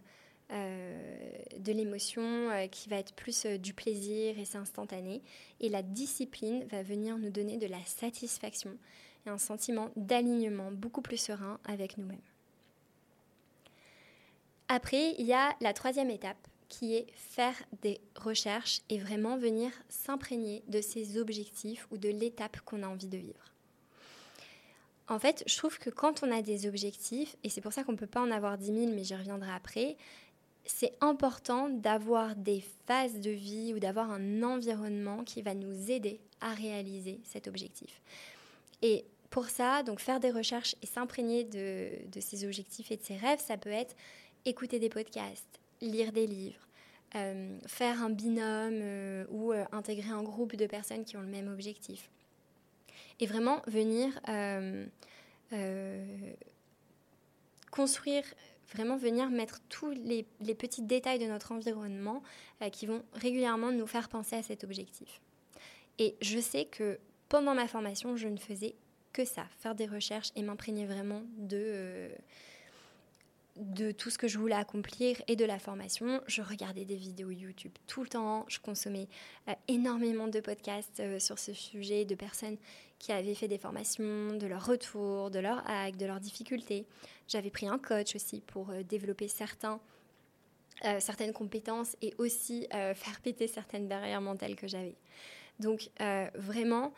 de 0.52 1.72
l'émotion 1.72 2.50
qui 2.70 2.90
va 2.90 2.98
être 2.98 3.14
plus 3.14 3.46
du 3.46 3.74
plaisir 3.74 4.38
et 4.38 4.46
c'est 4.46 4.58
instantané. 4.58 5.22
Et 5.60 5.70
la 5.70 5.82
discipline 5.82 6.66
va 6.66 6.84
venir 6.84 7.18
nous 7.18 7.30
donner 7.30 7.58
de 7.58 7.68
la 7.68 7.84
satisfaction 7.86 8.78
et 9.26 9.30
un 9.30 9.38
sentiment 9.38 9.90
d'alignement 9.96 10.72
beaucoup 10.72 11.02
plus 11.02 11.18
serein 11.18 11.60
avec 11.66 11.98
nous-mêmes. 11.98 12.20
Après, 14.68 15.16
il 15.18 15.26
y 15.26 15.34
a 15.34 15.56
la 15.62 15.74
troisième 15.74 16.10
étape 16.10 16.38
qui 16.70 16.96
est 16.96 17.08
faire 17.16 17.56
des 17.82 18.00
recherches 18.16 18.80
et 18.90 18.98
vraiment 18.98 19.38
venir 19.38 19.72
s'imprégner 19.90 20.64
de 20.70 20.80
ses 20.80 21.18
objectifs 21.18 21.86
ou 21.92 21.98
de 21.98 22.08
l'étape 22.08 22.62
qu'on 22.62 22.84
a 22.84 22.88
envie 22.88 23.08
de 23.08 23.18
vivre. 23.18 23.52
En 25.10 25.20
fait, 25.20 25.44
je 25.46 25.58
trouve 25.58 25.78
que 25.78 25.90
quand 25.90 26.24
on 26.24 26.32
a 26.32 26.42
des 26.42 26.68
objectifs, 26.68 27.36
et 27.44 27.50
c'est 27.50 27.60
pour 27.60 27.74
ça 27.74 27.84
qu'on 27.84 27.92
ne 27.92 27.98
peut 27.98 28.08
pas 28.08 28.22
en 28.22 28.32
avoir 28.32 28.58
10 28.58 28.66
000, 28.68 28.96
mais 28.96 29.04
j'y 29.04 29.14
reviendrai 29.14 29.52
après, 29.52 29.98
c'est 30.66 30.94
important 31.02 31.70
d'avoir 31.70 32.36
des 32.36 32.64
phases 32.86 33.20
de 33.20 33.32
vie 33.32 33.74
ou 33.74 33.80
d'avoir 33.80 34.12
un 34.12 34.44
environnement 34.44 35.24
qui 35.24 35.42
va 35.42 35.54
nous 35.54 35.92
aider 35.92 36.20
à 36.40 36.54
réaliser 36.54 37.20
cet 37.24 37.48
objectif. 37.48 38.02
Et 38.82 39.06
pour 39.30 39.46
ça, 39.46 39.84
donc 39.84 40.00
faire 40.00 40.20
des 40.20 40.32
recherches 40.32 40.76
et 40.82 40.86
s'imprégner 40.86 41.44
de, 41.44 41.90
de 42.12 42.20
ses 42.20 42.46
objectifs 42.46 42.92
et 42.92 42.98
de 42.98 43.04
ses 43.04 43.16
rêves, 43.16 43.40
ça 43.40 43.58
peut 43.58 43.70
être 43.70 43.96
écouter 44.46 44.80
des 44.80 44.90
podcasts, 44.90 45.60
lire 45.82 46.12
des 46.12 46.28
livres, 46.28 46.68
euh, 47.16 47.60
faire 47.68 48.02
un 48.02 48.10
binôme 48.10 48.80
euh, 48.82 49.26
ou 49.30 49.52
euh, 49.52 49.66
intégrer 49.74 50.12
un 50.12 50.24
groupe 50.24 50.56
de 50.56 50.66
personnes 50.66 51.04
qui 51.04 51.18
ont 51.18 51.22
le 51.22 51.28
même 51.28 51.52
objectif. 51.52 52.10
Et 53.20 53.26
vraiment 53.26 53.62
venir 53.68 54.20
construire, 57.70 58.24
vraiment 58.74 58.98
venir 58.98 59.30
mettre 59.30 59.60
tous 59.70 59.92
les, 59.92 60.26
les, 60.40 60.56
petits 60.56 60.82
détails 60.82 61.20
de 61.20 61.26
notre 61.26 61.52
environnement 61.52 62.22
qui 62.72 62.86
vont 62.86 63.04
régulièrement 63.14 63.72
nous 63.72 63.88
faire 63.88 64.10
penser 64.10 64.36
à 64.36 64.44
cet 64.44 64.64
objectif. 64.64 65.22
Et 66.00 66.16
je 66.22 66.40
sais 66.40 66.66
que 66.66 67.00
pendant 67.30 67.54
ma 67.54 67.68
formation, 67.68 68.18
je 68.18 68.28
ne 68.28 68.38
faisais 68.38 68.76
que 69.14 69.26
ça, 69.26 69.46
faire 69.60 69.76
des 69.76 69.86
recherches 69.86 70.32
et 70.36 70.42
m'imprégner 70.42 70.86
vraiment 70.86 71.22
de 71.38 72.10
de 73.58 73.92
tout 73.92 74.10
ce 74.10 74.18
que 74.18 74.28
je 74.28 74.38
voulais 74.38 74.56
accomplir 74.56 75.22
et 75.28 75.36
de 75.36 75.46
la 75.46 75.60
formation. 75.60 76.22
Je 76.28 76.42
regardais 76.42 76.86
des 76.86 76.96
vidéos 76.96 77.32
YouTube 77.32 77.74
tout 77.88 78.02
le 78.02 78.10
temps, 78.10 78.46
je 78.48 78.60
consommais 78.60 79.08
euh, 79.50 79.54
énormément 79.68 80.28
de 80.28 80.40
podcasts 80.40 81.00
euh, 81.00 81.20
sur 81.20 81.38
ce 81.38 81.54
sujet, 81.54 82.06
de 82.06 82.16
personnes 82.16 82.58
qui 82.98 83.12
avaient 83.12 83.36
fait 83.36 83.48
des 83.48 83.58
formations, 83.58 84.36
de 84.38 84.48
leur 84.48 84.66
retour, 84.66 85.32
de 85.32 85.40
leurs 85.40 85.68
hacks, 85.70 85.98
de 85.98 86.06
leurs 86.06 86.20
difficultés. 86.20 86.86
J'avais 87.28 87.50
pris 87.50 87.68
un 87.68 87.78
coach 87.78 88.16
aussi 88.16 88.42
pour 88.42 88.70
euh, 88.70 88.84
développer 88.84 89.28
certaines 89.28 89.80
compétences 91.34 91.96
et 92.02 92.14
aussi 92.18 92.68
faire 92.72 93.22
péter 93.22 93.48
certaines 93.48 93.88
barrières 93.88 94.22
mentales 94.22 94.56
que 94.56 94.68
j'avais. 94.68 94.96
Donc 95.60 95.92
vraiment, 96.34 96.92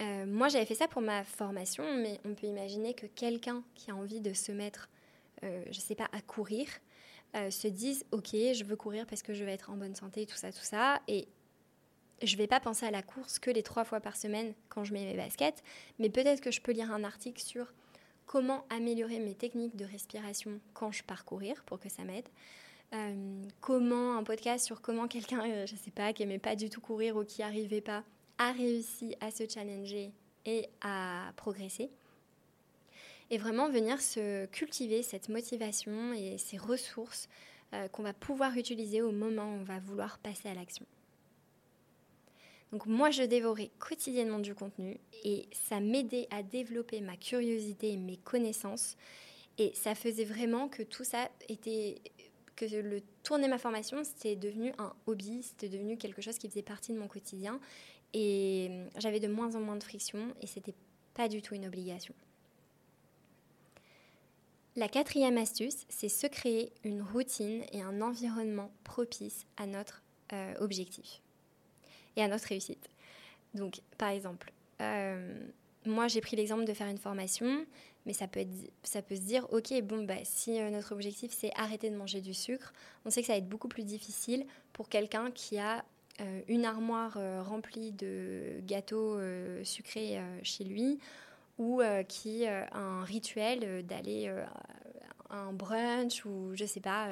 moi 0.00 0.46
j'avais 0.46 0.64
fait 0.64 0.76
ça 0.76 0.86
pour 0.86 1.02
ma 1.02 1.24
formation, 1.24 1.82
mais 1.96 2.20
on 2.24 2.34
peut 2.34 2.46
imaginer 2.46 2.94
que 2.94 3.06
quelqu'un 3.06 3.64
qui 3.74 3.90
a 3.90 3.96
envie 3.96 4.20
de 4.20 4.32
se 4.32 4.52
mettre 4.52 4.88
euh, 5.44 5.62
je 5.66 5.78
ne 5.78 5.82
sais 5.82 5.94
pas, 5.94 6.08
à 6.12 6.20
courir, 6.20 6.66
euh, 7.36 7.50
se 7.50 7.68
disent 7.68 8.04
ok, 8.12 8.30
je 8.32 8.64
veux 8.64 8.76
courir 8.76 9.06
parce 9.06 9.22
que 9.22 9.34
je 9.34 9.44
vais 9.44 9.52
être 9.52 9.70
en 9.70 9.76
bonne 9.76 9.94
santé, 9.94 10.26
tout 10.26 10.36
ça, 10.36 10.52
tout 10.52 10.64
ça, 10.64 11.00
et 11.08 11.28
je 12.22 12.32
ne 12.32 12.38
vais 12.38 12.46
pas 12.46 12.60
penser 12.60 12.86
à 12.86 12.90
la 12.90 13.02
course 13.02 13.38
que 13.38 13.50
les 13.50 13.62
trois 13.62 13.84
fois 13.84 14.00
par 14.00 14.16
semaine 14.16 14.54
quand 14.68 14.84
je 14.84 14.92
mets 14.92 15.04
mes 15.04 15.16
baskets, 15.16 15.62
mais 15.98 16.08
peut-être 16.08 16.40
que 16.40 16.50
je 16.50 16.60
peux 16.60 16.72
lire 16.72 16.90
un 16.92 17.04
article 17.04 17.42
sur 17.42 17.72
comment 18.24 18.64
améliorer 18.70 19.18
mes 19.20 19.34
techniques 19.34 19.76
de 19.76 19.84
respiration 19.84 20.60
quand 20.74 20.92
je 20.92 21.04
pars 21.04 21.24
courir 21.24 21.62
pour 21.64 21.78
que 21.78 21.88
ça 21.88 22.04
m'aide. 22.04 22.28
Euh, 22.94 23.42
comment 23.60 24.16
un 24.16 24.22
podcast 24.22 24.64
sur 24.64 24.80
comment 24.80 25.08
quelqu'un, 25.08 25.66
je 25.66 25.72
ne 25.72 25.78
sais 25.78 25.90
pas, 25.90 26.12
qui 26.12 26.22
n'aimait 26.22 26.38
pas 26.38 26.56
du 26.56 26.70
tout 26.70 26.80
courir 26.80 27.16
ou 27.16 27.24
qui 27.24 27.42
n'arrivait 27.42 27.80
pas, 27.80 28.04
a 28.38 28.52
réussi 28.52 29.14
à 29.20 29.30
se 29.30 29.44
challenger 29.48 30.12
et 30.44 30.68
à 30.80 31.32
progresser 31.36 31.90
et 33.30 33.38
vraiment 33.38 33.68
venir 33.68 34.00
se 34.00 34.46
cultiver 34.46 35.02
cette 35.02 35.28
motivation 35.28 36.12
et 36.12 36.38
ces 36.38 36.56
ressources 36.56 37.28
euh, 37.74 37.88
qu'on 37.88 38.02
va 38.02 38.12
pouvoir 38.12 38.56
utiliser 38.56 39.02
au 39.02 39.10
moment 39.10 39.44
où 39.44 39.60
on 39.60 39.64
va 39.64 39.78
vouloir 39.80 40.18
passer 40.18 40.48
à 40.48 40.54
l'action. 40.54 40.86
Donc 42.72 42.86
moi, 42.86 43.10
je 43.10 43.22
dévorais 43.22 43.70
quotidiennement 43.78 44.38
du 44.38 44.54
contenu 44.54 44.98
et 45.24 45.48
ça 45.52 45.80
m'aidait 45.80 46.28
à 46.30 46.42
développer 46.42 47.00
ma 47.00 47.16
curiosité 47.16 47.92
et 47.92 47.96
mes 47.96 48.16
connaissances. 48.16 48.96
Et 49.58 49.72
ça 49.74 49.94
faisait 49.94 50.24
vraiment 50.24 50.68
que 50.68 50.82
tout 50.82 51.04
ça 51.04 51.28
était... 51.48 51.96
que 52.54 52.66
le 52.66 53.00
tourner 53.22 53.48
ma 53.48 53.58
formation, 53.58 54.04
c'était 54.04 54.36
devenu 54.36 54.72
un 54.78 54.92
hobby, 55.06 55.42
c'était 55.42 55.68
devenu 55.68 55.96
quelque 55.96 56.22
chose 56.22 56.38
qui 56.38 56.48
faisait 56.48 56.62
partie 56.62 56.92
de 56.92 56.98
mon 56.98 57.08
quotidien. 57.08 57.60
Et 58.14 58.70
j'avais 58.98 59.20
de 59.20 59.28
moins 59.28 59.54
en 59.56 59.60
moins 59.60 59.76
de 59.76 59.82
friction 59.82 60.34
et 60.40 60.46
c'était 60.46 60.74
pas 61.14 61.28
du 61.28 61.42
tout 61.42 61.54
une 61.54 61.66
obligation. 61.66 62.14
La 64.76 64.88
quatrième 64.88 65.38
astuce, 65.38 65.86
c'est 65.88 66.10
se 66.10 66.26
créer 66.26 66.70
une 66.84 67.00
routine 67.00 67.64
et 67.72 67.80
un 67.80 68.02
environnement 68.02 68.70
propice 68.84 69.46
à 69.56 69.64
notre 69.64 70.02
euh, 70.34 70.52
objectif 70.60 71.22
et 72.16 72.22
à 72.22 72.28
notre 72.28 72.44
réussite. 72.44 72.90
Donc, 73.54 73.80
par 73.96 74.10
exemple, 74.10 74.52
euh, 74.82 75.40
moi 75.86 76.08
j'ai 76.08 76.20
pris 76.20 76.36
l'exemple 76.36 76.66
de 76.66 76.74
faire 76.74 76.88
une 76.88 76.98
formation, 76.98 77.64
mais 78.04 78.12
ça 78.12 78.28
peut, 78.28 78.44
se 78.92 79.20
dire, 79.20 79.50
ok, 79.50 79.80
bon, 79.82 80.04
bah, 80.04 80.16
si 80.24 80.60
euh, 80.60 80.68
notre 80.68 80.92
objectif 80.92 81.32
c'est 81.32 81.52
arrêter 81.56 81.88
de 81.88 81.96
manger 81.96 82.20
du 82.20 82.34
sucre, 82.34 82.74
on 83.06 83.10
sait 83.10 83.22
que 83.22 83.28
ça 83.28 83.32
va 83.32 83.38
être 83.38 83.48
beaucoup 83.48 83.68
plus 83.68 83.84
difficile 83.84 84.44
pour 84.74 84.90
quelqu'un 84.90 85.30
qui 85.30 85.58
a 85.58 85.86
une 86.48 86.64
armoire 86.64 87.18
remplie 87.44 87.92
de 87.92 88.58
gâteaux 88.62 89.20
sucrés 89.64 90.18
chez 90.42 90.64
lui 90.64 90.98
ou 91.58 91.80
euh, 91.80 92.02
qui 92.02 92.46
a 92.46 92.68
un 92.74 93.04
rituel 93.04 93.60
euh, 93.62 93.82
d'aller 93.82 94.26
euh, 94.28 94.44
un 95.30 95.52
brunch 95.52 96.24
ou 96.24 96.54
je 96.54 96.64
sais 96.64 96.80
pas 96.80 97.08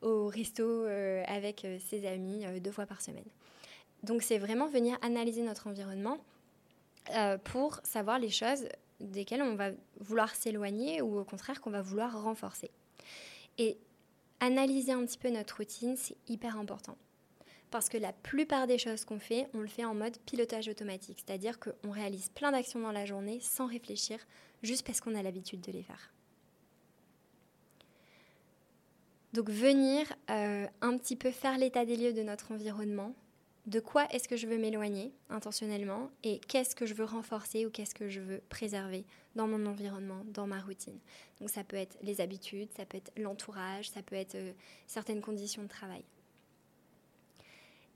au 0.00 0.28
resto 0.28 0.84
avec 1.26 1.66
ses 1.80 2.06
amis 2.06 2.44
deux 2.60 2.70
fois 2.70 2.86
par 2.86 3.00
semaine. 3.00 3.24
Donc 4.04 4.22
c'est 4.22 4.38
vraiment 4.38 4.68
venir 4.68 4.96
analyser 5.02 5.42
notre 5.42 5.66
environnement 5.66 6.18
pour 7.42 7.80
savoir 7.82 8.20
les 8.20 8.30
choses 8.30 8.68
desquelles 9.00 9.42
on 9.42 9.56
va 9.56 9.70
vouloir 9.98 10.32
s'éloigner 10.36 11.02
ou 11.02 11.18
au 11.18 11.24
contraire 11.24 11.60
qu'on 11.60 11.70
va 11.70 11.82
vouloir 11.82 12.22
renforcer. 12.22 12.70
Et 13.58 13.78
analyser 14.38 14.92
un 14.92 15.04
petit 15.04 15.18
peu 15.18 15.30
notre 15.30 15.56
routine, 15.56 15.96
c'est 15.96 16.16
hyper 16.28 16.56
important 16.56 16.96
parce 17.70 17.88
que 17.88 17.98
la 17.98 18.12
plupart 18.12 18.66
des 18.66 18.78
choses 18.78 19.04
qu'on 19.04 19.18
fait, 19.18 19.48
on 19.54 19.60
le 19.60 19.66
fait 19.66 19.84
en 19.84 19.94
mode 19.94 20.18
pilotage 20.26 20.68
automatique, 20.68 21.22
c'est-à-dire 21.24 21.58
qu'on 21.58 21.90
réalise 21.90 22.28
plein 22.30 22.52
d'actions 22.52 22.80
dans 22.80 22.92
la 22.92 23.06
journée 23.06 23.40
sans 23.40 23.66
réfléchir, 23.66 24.18
juste 24.62 24.86
parce 24.86 25.00
qu'on 25.00 25.14
a 25.14 25.22
l'habitude 25.22 25.60
de 25.60 25.72
les 25.72 25.82
faire. 25.82 26.12
Donc 29.32 29.50
venir 29.50 30.10
euh, 30.30 30.66
un 30.80 30.96
petit 30.96 31.16
peu 31.16 31.30
faire 31.30 31.58
l'état 31.58 31.84
des 31.84 31.96
lieux 31.96 32.12
de 32.12 32.22
notre 32.22 32.52
environnement, 32.52 33.14
de 33.66 33.80
quoi 33.80 34.06
est-ce 34.12 34.28
que 34.28 34.36
je 34.36 34.46
veux 34.46 34.58
m'éloigner 34.58 35.12
intentionnellement? 35.28 36.10
Et 36.22 36.38
qu'est-ce 36.38 36.76
que 36.76 36.86
je 36.86 36.94
veux 36.94 37.04
renforcer 37.04 37.66
ou 37.66 37.70
qu'est-ce 37.70 37.94
que 37.94 38.08
je 38.08 38.20
veux 38.20 38.40
préserver 38.48 39.04
dans 39.34 39.48
mon 39.48 39.66
environnement, 39.66 40.22
dans 40.26 40.46
ma 40.46 40.60
routine? 40.60 40.98
Donc 41.40 41.50
ça 41.50 41.64
peut 41.64 41.76
être 41.76 41.98
les 42.02 42.20
habitudes, 42.20 42.68
ça 42.76 42.86
peut 42.86 42.96
être 42.96 43.12
l'entourage, 43.16 43.90
ça 43.90 44.02
peut 44.02 44.14
être 44.14 44.36
euh, 44.36 44.52
certaines 44.86 45.20
conditions 45.20 45.64
de 45.64 45.68
travail. 45.68 46.04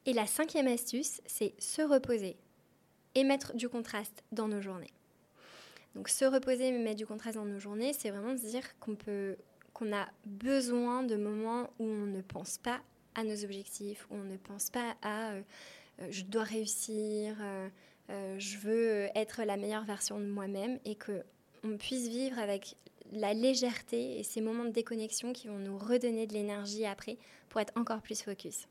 Et 0.07 0.13
la 0.13 0.27
cinquième 0.27 0.67
astuce, 0.67 1.21
c'est 1.27 1.55
se 1.59 1.83
reposer 1.83 2.37
et 3.15 3.25
mettre 3.25 3.55
du 3.55 3.69
contraste 3.69 4.23
dans 4.33 4.49
nos 4.49 4.61
journées. 4.61 4.93
Donc 5.95 6.09
se 6.09 6.25
reposer 6.25 6.69
et 6.69 6.79
mettre 6.79 6.97
du 6.97 7.07
contraste 7.07 7.37
dans 7.37 7.45
nos 7.45 7.59
journées, 7.59 7.93
c'est 7.93 8.11
vraiment 8.11 8.37
se 8.37 8.47
dire 8.47 8.79
qu'on 8.79 8.95
peut 8.95 9.37
qu'on 9.73 9.93
a 9.95 10.09
besoin 10.27 11.05
de 11.05 11.17
moments 11.17 11.71
où 11.79 11.85
on 11.85 12.07
ne 12.07 12.21
pense 12.23 12.59
pas 12.59 12.81
à 13.15 13.25
nos 13.25 13.45
objectifs, 13.45 14.07
où 14.11 14.17
on 14.17 14.25
ne 14.25 14.37
pense 14.37 14.69
pas 14.71 14.97
à 15.03 15.31
euh, 15.31 15.43
euh, 16.03 16.07
je 16.11 16.25
dois 16.25 16.43
réussir, 16.43 17.37
euh, 17.41 17.69
je 18.39 18.59
veux 18.59 19.09
être 19.15 19.43
la 19.45 19.57
meilleure 19.57 19.85
version 19.85 20.19
de 20.19 20.27
moi-même 20.27 20.79
et 20.85 20.97
que 20.97 21.23
on 21.63 21.77
puisse 21.77 22.09
vivre 22.09 22.39
avec 22.39 22.77
la 23.13 23.35
légèreté 23.35 24.19
et 24.19 24.23
ces 24.23 24.41
moments 24.41 24.65
de 24.65 24.71
déconnexion 24.71 25.33
qui 25.33 25.49
vont 25.49 25.59
nous 25.59 25.79
redonner 25.79 26.27
de 26.27 26.33
l'énergie 26.33 26.87
après 26.87 27.19
pour 27.49 27.61
être 27.61 27.73
encore 27.77 28.01
plus 28.01 28.23
focus. 28.23 28.67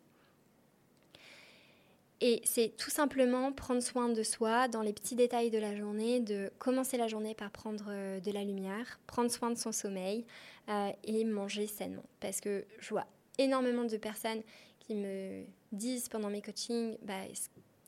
Et 2.22 2.42
c'est 2.44 2.74
tout 2.78 2.90
simplement 2.90 3.54
prendre 3.54 3.82
soin 3.82 4.10
de 4.10 4.24
soi 4.24 4.68
dans 4.68 4.82
les 4.82 4.92
petits 4.92 5.16
détails 5.16 5.52
de 5.52 5.58
la 5.58 5.76
journée, 5.76 6.20
de 6.20 6.52
commencer 6.60 6.98
la 6.98 7.08
journée 7.08 7.34
par 7.34 7.50
prendre 7.50 7.86
euh, 7.88 8.20
de 8.20 8.32
la 8.32 8.44
lumière, 8.44 9.00
prendre 9.08 9.32
soin 9.32 9.52
de 9.52 9.58
son 9.58 9.72
sommeil 9.72 10.26
euh, 10.68 10.92
et 11.06 11.24
manger 11.24 11.66
sainement. 11.66 12.04
Parce 12.20 12.42
que 12.42 12.66
je 12.80 12.90
vois 12.90 13.08
énormément 13.38 13.86
de 13.86 13.96
personnes 13.96 14.42
qui 14.80 14.96
me 14.96 15.46
disent 15.72 16.10
pendant 16.10 16.30
mes 16.30 16.42
coachings, 16.42 16.98
bah, 17.04 17.14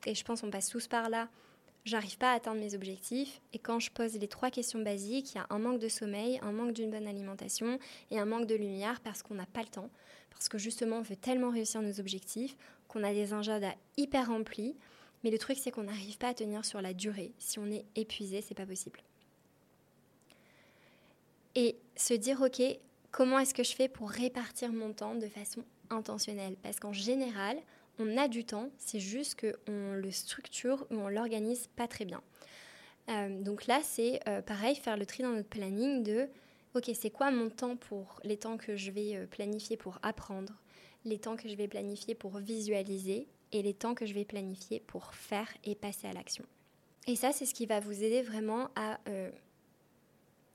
et 0.06 0.14
je 0.14 0.24
pense 0.24 0.40
qu'on 0.40 0.50
passe 0.50 0.68
tous 0.68 0.88
par 0.88 1.10
là, 1.10 1.28
j'arrive 1.84 2.16
pas 2.16 2.32
à 2.32 2.36
atteindre 2.36 2.60
mes 2.60 2.74
objectifs. 2.74 3.42
Et 3.52 3.58
quand 3.58 3.80
je 3.80 3.90
pose 3.90 4.16
les 4.16 4.28
trois 4.28 4.50
questions 4.50 4.80
basiques, 4.80 5.34
il 5.34 5.38
y 5.38 5.40
a 5.40 5.46
un 5.50 5.58
manque 5.58 5.78
de 5.78 5.88
sommeil, 5.88 6.38
un 6.42 6.52
manque 6.52 6.72
d'une 6.72 6.90
bonne 6.90 7.06
alimentation 7.06 7.78
et 8.10 8.18
un 8.18 8.24
manque 8.24 8.46
de 8.46 8.54
lumière 8.54 9.00
parce 9.00 9.22
qu'on 9.22 9.34
n'a 9.34 9.46
pas 9.46 9.60
le 9.60 9.68
temps. 9.68 9.90
Parce 10.30 10.48
que 10.48 10.58
justement, 10.58 10.96
on 10.96 11.02
veut 11.02 11.16
tellement 11.16 11.50
réussir 11.50 11.82
nos 11.82 12.00
objectifs 12.00 12.56
qu'on 12.92 13.04
a 13.04 13.12
des 13.12 13.32
agendas 13.32 13.74
hyper 13.96 14.28
remplis. 14.28 14.76
Mais 15.24 15.30
le 15.30 15.38
truc, 15.38 15.56
c'est 15.58 15.70
qu'on 15.70 15.84
n'arrive 15.84 16.18
pas 16.18 16.28
à 16.28 16.34
tenir 16.34 16.64
sur 16.64 16.82
la 16.82 16.94
durée. 16.94 17.32
Si 17.38 17.58
on 17.58 17.70
est 17.70 17.84
épuisé, 17.94 18.40
c'est 18.40 18.54
pas 18.54 18.66
possible. 18.66 19.00
Et 21.54 21.76
se 21.96 22.14
dire, 22.14 22.40
OK, 22.42 22.62
comment 23.10 23.38
est-ce 23.38 23.54
que 23.54 23.62
je 23.62 23.74
fais 23.74 23.88
pour 23.88 24.10
répartir 24.10 24.72
mon 24.72 24.92
temps 24.92 25.14
de 25.14 25.28
façon 25.28 25.64
intentionnelle? 25.90 26.56
Parce 26.62 26.80
qu'en 26.80 26.92
général, 26.92 27.58
on 27.98 28.16
a 28.16 28.26
du 28.26 28.44
temps, 28.44 28.70
c'est 28.78 29.00
juste 29.00 29.40
qu'on 29.40 29.92
le 29.92 30.10
structure 30.10 30.86
ou 30.90 30.96
on 30.96 31.08
l'organise 31.08 31.68
pas 31.76 31.86
très 31.86 32.04
bien. 32.04 32.22
Euh, 33.08 33.42
donc 33.42 33.66
là, 33.66 33.80
c'est 33.82 34.20
euh, 34.28 34.42
pareil, 34.42 34.76
faire 34.76 34.96
le 34.96 35.06
tri 35.06 35.22
dans 35.22 35.32
notre 35.32 35.48
planning 35.48 36.02
de, 36.02 36.28
ok, 36.74 36.90
c'est 36.94 37.10
quoi 37.10 37.30
mon 37.30 37.50
temps 37.50 37.76
pour 37.76 38.20
les 38.24 38.36
temps 38.36 38.56
que 38.56 38.76
je 38.76 38.90
vais 38.90 39.16
euh, 39.16 39.26
planifier 39.26 39.76
pour 39.76 39.98
apprendre, 40.02 40.54
les 41.04 41.18
temps 41.18 41.36
que 41.36 41.48
je 41.48 41.54
vais 41.54 41.68
planifier 41.68 42.14
pour 42.14 42.38
visualiser 42.38 43.26
et 43.52 43.62
les 43.62 43.74
temps 43.74 43.94
que 43.94 44.06
je 44.06 44.14
vais 44.14 44.24
planifier 44.24 44.80
pour 44.80 45.14
faire 45.14 45.48
et 45.64 45.74
passer 45.74 46.06
à 46.06 46.12
l'action. 46.12 46.44
Et 47.06 47.16
ça, 47.16 47.32
c'est 47.32 47.46
ce 47.46 47.54
qui 47.54 47.66
va 47.66 47.80
vous 47.80 48.02
aider 48.02 48.22
vraiment 48.22 48.68
à 48.76 48.98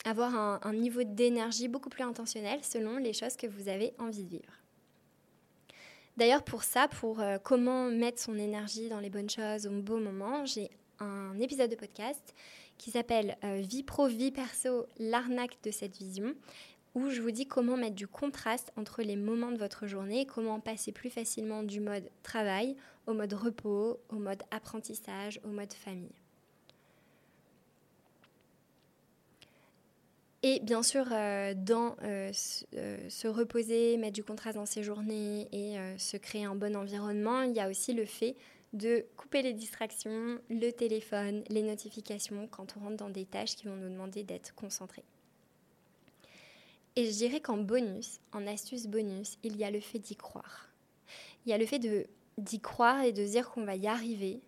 avoir 0.06 0.34
un 0.66 0.74
niveau 0.74 1.04
d'énergie 1.04 1.68
beaucoup 1.68 1.90
plus 1.90 2.04
intentionnel 2.04 2.60
selon 2.64 2.98
les 2.98 3.14
choses 3.14 3.36
que 3.36 3.48
vous 3.48 3.68
avez 3.68 3.94
envie 4.00 4.24
de 4.24 4.30
vivre. 4.30 4.54
D'ailleurs, 6.18 6.44
pour 6.44 6.64
ça, 6.64 6.88
pour 6.88 7.20
euh, 7.20 7.38
comment 7.38 7.92
mettre 7.92 8.20
son 8.20 8.38
énergie 8.40 8.90
dans 8.90 9.00
les 9.00 9.12
bonnes 9.12 9.30
choses 9.30 9.68
au 9.68 9.70
bon 9.70 10.00
moment, 10.00 10.46
j'ai 10.46 10.72
un 11.00 11.40
épisode 11.40 11.70
de 11.70 11.76
podcast 11.76 12.34
qui 12.80 12.90
s'appelle 12.90 13.38
euh, 13.44 13.62
Vie 13.62 13.84
pro, 13.84 14.08
vie 14.08 14.32
perso, 14.32 14.88
l'arnaque 14.98 15.58
de 15.64 15.70
cette 15.70 15.96
vision, 15.96 16.34
où 16.98 17.12
je 17.12 17.22
vous 17.22 17.30
dis 17.30 17.46
comment 17.46 17.78
mettre 17.78 17.96
du 17.96 18.08
contraste 18.08 18.74
entre 18.76 19.04
les 19.04 19.16
moments 19.16 19.52
de 19.52 19.58
votre 19.58 19.86
journée, 19.86 20.26
comment 20.26 20.60
passer 20.60 20.92
plus 20.92 21.12
facilement 21.12 21.62
du 21.62 21.80
mode 21.80 22.10
travail 22.24 22.76
au 23.06 23.14
mode 23.14 23.34
repos, 23.34 24.00
au 24.10 24.16
mode 24.16 24.42
apprentissage, 24.50 25.40
au 25.46 25.50
mode 25.50 25.72
famille. 25.74 26.16
Et 30.42 30.60
bien 30.60 30.82
sûr, 30.82 31.06
euh, 31.12 31.54
dans 31.56 31.96
euh, 32.04 32.32
euh, 32.76 33.10
se 33.10 33.28
reposer, 33.28 33.98
mettre 33.98 34.14
du 34.14 34.24
contraste 34.24 34.58
dans 34.58 34.66
ses 34.66 34.82
journées 34.82 35.48
et 35.52 35.78
se 36.00 36.18
créer 36.18 36.46
un 36.46 36.56
bon 36.56 36.76
environnement, 36.76 37.44
il 37.44 37.54
y 37.54 37.60
a 37.60 37.70
aussi 37.70 37.94
le 37.94 38.06
fait 38.06 38.36
de 38.74 39.06
couper 39.16 39.44
les 39.44 39.54
distractions, 39.54 40.40
le 40.50 40.72
téléphone, 40.72 41.44
les 41.50 41.62
notifications 41.62 42.48
quand 42.48 42.76
on 42.78 42.82
rentre 42.82 42.98
dans 42.98 43.10
des 43.10 43.26
tâches 43.26 43.56
qui 43.56 43.68
vont 43.68 43.76
nous 43.76 43.90
demander 43.90 44.24
d'être 44.24 44.54
concentrés. 44.56 45.04
Et 46.98 47.06
je 47.06 47.12
dirais 47.12 47.40
qu'en 47.40 47.58
bonus, 47.58 48.20
en 48.34 48.48
astuce 48.48 48.88
bonus, 48.88 49.38
il 49.44 49.56
y 49.56 49.64
a 49.64 49.70
le 49.70 49.80
fait 49.80 50.00
d'y 50.00 50.16
croire. 50.16 50.68
Il 51.46 51.52
y 51.52 51.54
a 51.54 51.58
le 51.60 51.68
fait 51.68 51.80
d'y 52.40 52.60
croire 52.60 53.04
et 53.04 53.14
de 53.14 53.24
dire 53.24 53.52
qu'on 53.52 53.66
va 53.66 53.76
y 53.76 53.86
arriver 53.86 54.42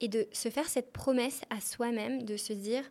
et 0.00 0.08
de 0.08 0.26
se 0.32 0.48
faire 0.48 0.68
cette 0.68 0.92
promesse 0.92 1.42
à 1.48 1.60
soi-même 1.60 2.24
de 2.24 2.36
se 2.36 2.52
dire 2.52 2.90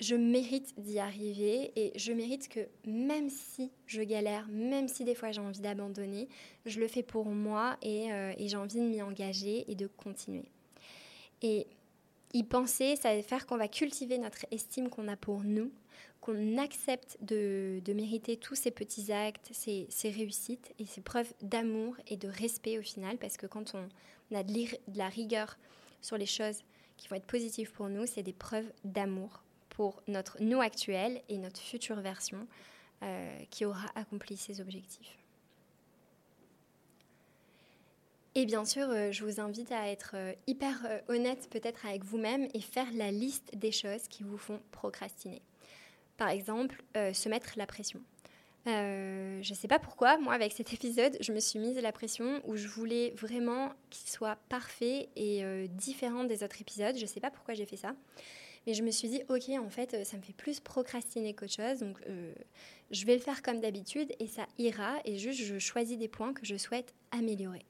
je 0.00 0.16
mérite 0.16 0.72
d'y 0.80 0.98
arriver 0.98 1.72
et 1.76 1.92
je 1.96 2.12
mérite 2.12 2.48
que 2.48 2.66
même 2.86 3.28
si 3.28 3.70
je 3.86 4.00
galère, 4.00 4.48
même 4.48 4.88
si 4.88 5.04
des 5.04 5.14
fois 5.14 5.30
j'ai 5.30 5.42
envie 5.42 5.60
d'abandonner, 5.60 6.28
je 6.64 6.80
le 6.80 6.88
fais 6.88 7.02
pour 7.02 7.26
moi 7.26 7.76
euh, 7.84 8.32
et, 8.38 8.48
j'ai 8.48 8.56
envie 8.56 8.80
de 8.80 8.88
m'y 8.88 9.02
engager 9.02 9.70
et 9.70 9.74
de 9.74 9.86
continuer. 9.86 10.48
Et 11.42 11.66
y 12.32 12.44
penser, 12.44 12.96
ça 12.96 13.14
va 13.14 13.22
faire 13.22 13.46
qu'on 13.46 13.58
va 13.58 13.68
cultiver 13.68 14.16
notre 14.16 14.46
estime 14.50 14.88
qu'on 14.88 15.06
a 15.06 15.16
pour 15.16 15.44
nous, 15.44 15.70
qu'on 16.24 16.56
accepte 16.56 17.18
de, 17.20 17.82
mériter 17.94 18.38
tous 18.38 18.54
ces 18.54 18.70
petits 18.70 19.12
actes, 19.12 19.50
ces, 19.52 19.86
réussites 20.04 20.72
et 20.78 20.86
ces 20.86 21.02
preuves 21.02 21.30
d'amour 21.42 21.96
et 22.06 22.16
de 22.16 22.28
respect 22.28 22.78
au 22.78 22.82
final, 22.82 23.18
parce 23.18 23.36
que 23.36 23.46
quand 23.46 23.74
on 23.74 24.34
a 24.34 24.42
de 24.42 24.96
la 24.96 25.08
rigueur 25.08 25.58
sur 26.00 26.16
les 26.16 26.24
choses 26.24 26.62
qui 26.96 27.08
vont 27.08 27.16
être 27.16 27.26
positives 27.26 27.72
pour 27.72 27.90
nous, 27.90 28.06
c'est 28.06 28.22
des 28.22 28.32
preuves 28.32 28.72
d'amour 28.84 29.42
pour 29.68 30.02
notre 30.08 30.40
nous 30.40 30.62
actuel 30.62 31.20
et 31.28 31.36
notre 31.36 31.60
future 31.60 32.00
version 32.00 32.46
euh, 33.02 33.38
qui 33.50 33.66
aura 33.66 33.86
accompli 33.94 34.38
ses 34.38 34.62
objectifs. 34.62 35.18
Et 38.34 38.46
bien 38.46 38.64
sûr, 38.64 38.88
euh, 38.88 39.12
je 39.12 39.24
vous 39.26 39.40
invite 39.40 39.72
à 39.72 39.90
être 39.90 40.12
euh, 40.14 40.32
hyper 40.46 40.74
honnête 41.08 41.48
peut-être 41.50 41.84
avec 41.84 42.02
vous-même 42.02 42.48
et 42.54 42.60
faire 42.60 42.90
la 42.94 43.10
liste 43.10 43.54
des 43.56 43.72
choses 43.72 44.08
qui 44.08 44.22
vous 44.22 44.38
font 44.38 44.60
procrastiner. 44.72 45.42
Par 46.16 46.28
exemple, 46.28 46.82
se 46.94 47.28
mettre 47.28 47.54
la 47.56 47.66
pression. 47.66 48.00
je 48.66 49.48
ne 49.48 49.54
sais 49.54 49.68
pas 49.68 49.78
pourquoi, 49.78 50.16
moi 50.18 50.32
avec 50.32 50.52
cet 50.52 50.72
épisode, 50.72 51.16
je 51.20 51.32
me 51.32 51.40
suis 51.40 51.58
mise 51.58 51.76
la 51.78 51.92
pression 51.92 52.40
où 52.44 52.56
je 52.56 52.68
voulais 52.68 53.12
vraiment 53.16 53.72
qu'il 53.90 54.08
soit 54.08 54.36
parfait 54.48 55.08
et 55.16 55.42
différent 55.70 56.24
des 56.24 56.44
autres 56.44 56.60
épisodes. 56.60 56.96
Je 56.96 57.02
ne 57.02 57.06
sais 57.06 57.20
pas 57.20 57.30
pourquoi 57.30 57.54
j'ai 57.54 57.66
fait 57.66 57.76
ça. 57.76 57.94
Mais 58.66 58.74
je 58.74 58.82
me 58.82 58.90
suis 58.90 59.08
dit, 59.08 59.22
ok, 59.28 59.50
en 59.60 59.68
fait, 59.68 59.94
euh, 59.94 60.04
ça 60.04 60.16
me 60.16 60.22
fait 60.22 60.32
plus 60.32 60.60
procrastiner 60.60 61.34
qu'autre 61.34 61.52
chose. 61.52 61.80
Donc, 61.80 61.98
euh, 62.08 62.32
je 62.90 63.04
vais 63.04 63.14
le 63.14 63.20
faire 63.20 63.42
comme 63.42 63.60
d'habitude 63.60 64.12
et 64.18 64.26
ça 64.26 64.46
ira. 64.58 64.96
Et 65.04 65.18
juste, 65.18 65.40
je 65.40 65.58
choisis 65.58 65.98
des 65.98 66.08
points 66.08 66.32
que 66.32 66.46
je 66.46 66.56
souhaite 66.56 66.94
améliorer. 67.10 67.64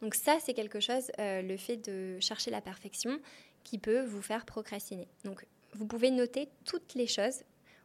Donc 0.00 0.14
ça, 0.14 0.38
c'est 0.40 0.54
quelque 0.54 0.80
chose, 0.80 1.10
euh, 1.18 1.42
le 1.42 1.56
fait 1.58 1.76
de 1.76 2.18
chercher 2.20 2.50
la 2.50 2.62
perfection, 2.62 3.20
qui 3.64 3.76
peut 3.76 4.02
vous 4.02 4.22
faire 4.22 4.46
procrastiner. 4.46 5.08
Donc, 5.24 5.44
vous 5.72 5.86
pouvez 5.86 6.10
noter 6.10 6.48
toutes 6.64 6.94
les 6.94 7.06
choses. 7.06 7.42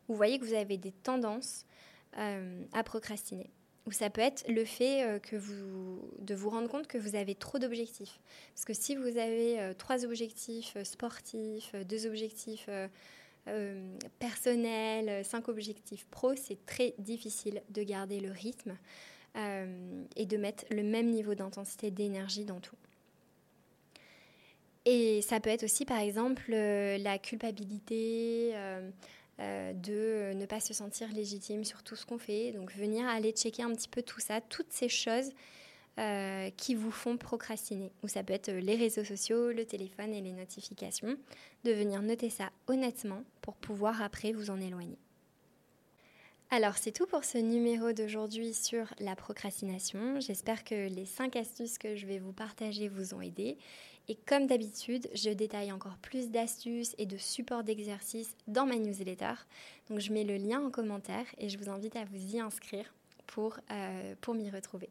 Vous 0.07 0.15
voyez 0.15 0.39
que 0.39 0.45
vous 0.45 0.53
avez 0.53 0.77
des 0.77 0.91
tendances 0.91 1.65
à 2.13 2.83
procrastiner 2.83 3.51
ou 3.85 3.91
ça 3.91 4.09
peut 4.09 4.21
être 4.21 4.45
le 4.49 4.65
fait 4.65 5.03
euh, 5.03 5.19
de 6.19 6.35
vous 6.35 6.49
rendre 6.49 6.67
compte 6.69 6.87
que 6.87 6.97
vous 6.97 7.15
avez 7.15 7.35
trop 7.35 7.59
d'objectifs. 7.59 8.19
Parce 8.53 8.65
que 8.65 8.73
si 8.73 8.95
vous 8.95 9.17
avez 9.17 9.59
euh, 9.59 9.73
trois 9.73 10.05
objectifs 10.05 10.73
euh, 10.75 10.83
sportifs, 10.83 11.75
deux 11.87 12.07
objectifs 12.07 12.69
personnels, 14.17 15.23
cinq 15.23 15.49
objectifs 15.49 16.07
pro, 16.09 16.35
c'est 16.35 16.65
très 16.65 16.95
difficile 16.97 17.61
de 17.69 17.83
garder 17.83 18.19
le 18.19 18.31
rythme 18.31 18.75
et 20.15 20.25
de 20.25 20.37
mettre 20.37 20.65
le 20.71 20.81
même 20.81 21.11
niveau 21.11 21.35
d'intensité 21.35 21.91
d'énergie 21.91 22.43
dans 22.43 22.59
tout. 22.59 22.75
Et 24.85 25.21
ça 25.21 25.39
peut 25.39 25.49
être 25.49 25.63
aussi, 25.63 25.85
par 25.85 25.99
exemple, 25.99 26.51
la 26.51 27.17
culpabilité, 27.17 28.53
euh, 29.41 29.73
de 29.73 30.33
ne 30.33 30.45
pas 30.45 30.61
se 30.61 30.73
sentir 30.73 31.11
légitime 31.11 31.65
sur 31.65 31.83
tout 31.83 31.97
ce 31.97 32.05
qu'on 32.05 32.17
fait. 32.17 32.53
Donc 32.53 32.71
venir 32.73 33.05
aller 33.05 33.31
checker 33.31 33.63
un 33.63 33.73
petit 33.73 33.89
peu 33.89 34.01
tout 34.01 34.21
ça, 34.21 34.39
toutes 34.39 34.71
ces 34.71 34.87
choses 34.87 35.31
euh, 35.99 36.49
qui 36.55 36.73
vous 36.73 36.91
font 36.91 37.17
procrastiner. 37.17 37.91
Ou 38.01 38.07
ça 38.07 38.23
peut 38.23 38.31
être 38.31 38.49
les 38.49 38.75
réseaux 38.75 39.03
sociaux, 39.03 39.51
le 39.51 39.65
téléphone 39.65 40.13
et 40.13 40.21
les 40.21 40.31
notifications. 40.31 41.17
De 41.65 41.71
venir 41.73 42.01
noter 42.01 42.29
ça 42.29 42.49
honnêtement 42.67 43.23
pour 43.41 43.55
pouvoir 43.55 44.01
après 44.01 44.31
vous 44.31 44.51
en 44.51 44.61
éloigner. 44.61 44.99
Alors 46.49 46.77
c'est 46.77 46.91
tout 46.93 47.07
pour 47.07 47.25
ce 47.25 47.37
numéro 47.37 47.91
d'aujourd'hui 47.91 48.53
sur 48.53 48.93
la 48.99 49.17
procrastination. 49.17 50.21
J'espère 50.21 50.63
que 50.63 50.87
les 50.87 51.05
5 51.05 51.35
astuces 51.35 51.77
que 51.77 51.97
je 51.97 52.05
vais 52.05 52.19
vous 52.19 52.31
partager 52.31 52.87
vous 52.87 53.13
ont 53.13 53.21
aidé 53.21 53.57
et 54.07 54.15
comme 54.15 54.47
d'habitude, 54.47 55.07
je 55.13 55.29
détaille 55.31 55.71
encore 55.71 55.97
plus 55.97 56.29
d'astuces 56.29 56.95
et 56.97 57.05
de 57.05 57.17
supports 57.17 57.63
d'exercices 57.63 58.35
dans 58.47 58.65
ma 58.65 58.75
newsletter. 58.75 59.33
Donc 59.89 59.99
je 59.99 60.11
mets 60.13 60.23
le 60.23 60.37
lien 60.37 60.61
en 60.61 60.69
commentaire 60.69 61.25
et 61.37 61.49
je 61.49 61.57
vous 61.57 61.69
invite 61.69 61.95
à 61.95 62.05
vous 62.05 62.35
y 62.35 62.39
inscrire 62.39 62.93
pour, 63.25 63.57
euh, 63.71 64.15
pour 64.21 64.35
m'y 64.35 64.49
retrouver. 64.49 64.89